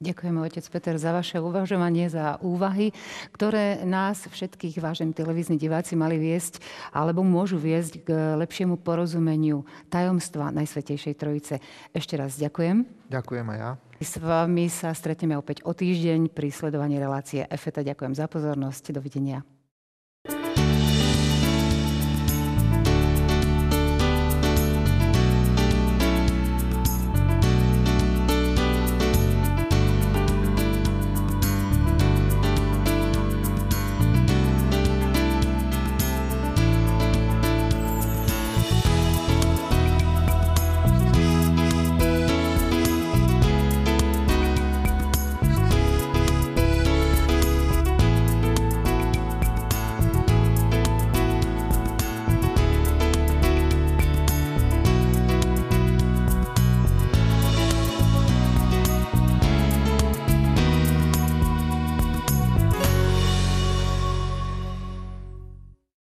Ďakujeme, 0.01 0.41
otec 0.41 0.65
Peter, 0.65 0.97
za 0.97 1.13
vaše 1.13 1.37
uvažovanie, 1.37 2.09
za 2.09 2.41
úvahy, 2.41 2.89
ktoré 3.37 3.85
nás 3.85 4.25
všetkých, 4.25 4.81
vážení 4.81 5.13
televízni 5.13 5.61
diváci, 5.61 5.93
mali 5.93 6.17
viesť 6.17 6.57
alebo 6.89 7.21
môžu 7.21 7.61
viesť 7.61 8.01
k 8.01 8.09
lepšiemu 8.41 8.81
porozumeniu 8.81 9.61
tajomstva 9.93 10.49
Najsvetejšej 10.57 11.13
Trojice. 11.21 11.55
Ešte 11.93 12.17
raz 12.17 12.33
ďakujem. 12.41 12.81
Ďakujem 13.13 13.45
aj 13.53 13.57
ja. 13.61 13.71
S 14.01 14.17
vami 14.17 14.65
sa 14.73 14.89
stretneme 14.97 15.37
opäť 15.37 15.61
o 15.61 15.77
týždeň 15.77 16.33
pri 16.33 16.49
sledovaní 16.49 16.97
relácie 16.97 17.45
EFETA. 17.45 17.85
Ďakujem 17.85 18.17
za 18.17 18.25
pozornosť. 18.25 18.97
Dovidenia. 18.97 19.61